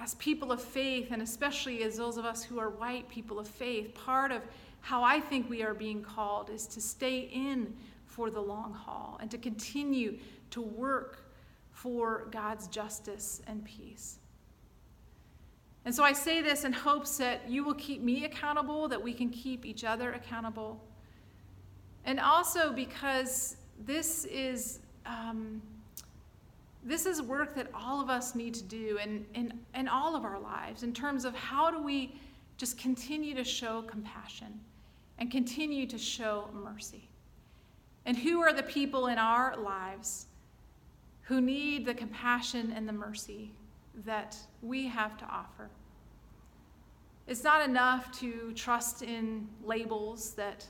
as 0.00 0.14
people 0.16 0.50
of 0.50 0.60
faith, 0.60 1.08
and 1.10 1.22
especially 1.22 1.82
as 1.82 1.96
those 1.96 2.16
of 2.16 2.24
us 2.24 2.42
who 2.42 2.58
are 2.58 2.70
white 2.70 3.08
people 3.08 3.38
of 3.38 3.46
faith, 3.46 3.94
part 3.94 4.32
of 4.32 4.42
how 4.80 5.02
I 5.02 5.20
think 5.20 5.48
we 5.48 5.62
are 5.62 5.74
being 5.74 6.02
called 6.02 6.50
is 6.50 6.66
to 6.68 6.80
stay 6.80 7.30
in 7.32 7.74
for 8.04 8.30
the 8.30 8.40
long 8.40 8.72
haul 8.74 9.18
and 9.20 9.30
to 9.30 9.38
continue 9.38 10.18
to 10.50 10.60
work 10.60 11.24
for 11.70 12.26
God's 12.30 12.66
justice 12.66 13.42
and 13.46 13.64
peace. 13.64 14.18
And 15.84 15.94
so 15.94 16.04
I 16.04 16.12
say 16.12 16.42
this 16.42 16.64
in 16.64 16.72
hopes 16.72 17.16
that 17.18 17.48
you 17.48 17.64
will 17.64 17.74
keep 17.74 18.02
me 18.02 18.24
accountable, 18.24 18.88
that 18.88 19.02
we 19.02 19.12
can 19.12 19.30
keep 19.30 19.64
each 19.64 19.84
other 19.84 20.12
accountable. 20.12 20.80
And 22.04 22.20
also 22.20 22.72
because 22.72 23.56
this 23.78 24.24
is. 24.24 24.80
Um, 25.06 25.62
this 26.82 27.06
is 27.06 27.22
work 27.22 27.54
that 27.54 27.68
all 27.74 28.00
of 28.00 28.10
us 28.10 28.34
need 28.34 28.54
to 28.54 28.64
do 28.64 28.98
in, 29.02 29.24
in, 29.34 29.60
in 29.74 29.88
all 29.88 30.16
of 30.16 30.24
our 30.24 30.38
lives 30.38 30.82
in 30.82 30.92
terms 30.92 31.24
of 31.24 31.34
how 31.34 31.70
do 31.70 31.80
we 31.80 32.14
just 32.56 32.76
continue 32.76 33.34
to 33.34 33.44
show 33.44 33.82
compassion 33.82 34.60
and 35.18 35.30
continue 35.30 35.86
to 35.86 35.98
show 35.98 36.48
mercy. 36.52 37.08
And 38.04 38.16
who 38.16 38.40
are 38.40 38.52
the 38.52 38.64
people 38.64 39.06
in 39.06 39.18
our 39.18 39.56
lives 39.56 40.26
who 41.22 41.40
need 41.40 41.86
the 41.86 41.94
compassion 41.94 42.72
and 42.74 42.88
the 42.88 42.92
mercy 42.92 43.52
that 44.04 44.36
we 44.60 44.86
have 44.88 45.16
to 45.18 45.24
offer? 45.26 45.70
It's 47.28 47.44
not 47.44 47.66
enough 47.68 48.10
to 48.18 48.52
trust 48.54 49.02
in 49.02 49.46
labels 49.64 50.32
that 50.34 50.66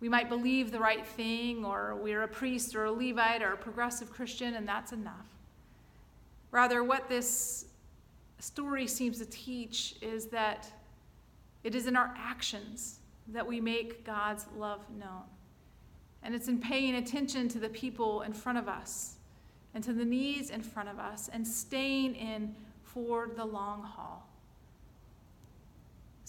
we 0.00 0.08
might 0.08 0.28
believe 0.28 0.70
the 0.70 0.78
right 0.78 1.04
thing, 1.04 1.64
or 1.64 1.96
we're 1.96 2.22
a 2.22 2.28
priest 2.28 2.76
or 2.76 2.84
a 2.84 2.92
Levite 2.92 3.42
or 3.42 3.52
a 3.52 3.56
progressive 3.56 4.10
Christian, 4.10 4.54
and 4.54 4.66
that's 4.66 4.92
enough. 4.92 5.26
Rather, 6.50 6.84
what 6.84 7.08
this 7.08 7.66
story 8.38 8.86
seems 8.86 9.18
to 9.18 9.26
teach 9.26 9.96
is 10.00 10.26
that 10.26 10.70
it 11.64 11.74
is 11.74 11.86
in 11.86 11.96
our 11.96 12.14
actions 12.16 13.00
that 13.28 13.46
we 13.46 13.60
make 13.60 14.04
God's 14.04 14.46
love 14.56 14.80
known. 14.96 15.24
And 16.22 16.34
it's 16.34 16.48
in 16.48 16.58
paying 16.58 16.94
attention 16.94 17.48
to 17.48 17.58
the 17.58 17.68
people 17.68 18.22
in 18.22 18.32
front 18.32 18.58
of 18.58 18.68
us 18.68 19.16
and 19.74 19.82
to 19.84 19.92
the 19.92 20.04
needs 20.04 20.50
in 20.50 20.62
front 20.62 20.88
of 20.88 20.98
us 20.98 21.28
and 21.32 21.46
staying 21.46 22.14
in 22.14 22.54
for 22.82 23.30
the 23.36 23.44
long 23.44 23.82
haul. 23.82 24.27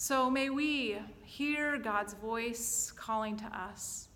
So 0.02 0.30
may 0.30 0.48
we 0.48 0.96
hear 1.24 1.76
God's 1.76 2.14
voice 2.14 2.90
calling 2.96 3.36
to 3.36 3.44
us. 3.44 4.08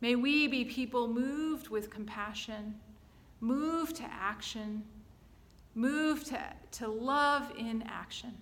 May 0.00 0.14
we 0.14 0.46
be 0.46 0.64
people 0.64 1.08
moved 1.08 1.70
with 1.70 1.90
compassion, 1.90 2.76
moved 3.40 3.96
to 3.96 4.04
action, 4.04 4.84
moved 5.74 6.26
to, 6.26 6.40
to 6.70 6.86
love 6.86 7.52
in 7.58 7.82
action. 7.88 8.32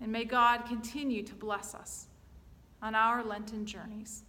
And 0.00 0.10
may 0.10 0.24
God 0.24 0.66
continue 0.66 1.22
to 1.22 1.34
bless 1.36 1.72
us 1.72 2.06
on 2.82 2.96
our 2.96 3.22
Lenten 3.22 3.64
journeys. 3.64 4.24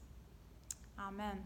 Amen. 0.99 1.43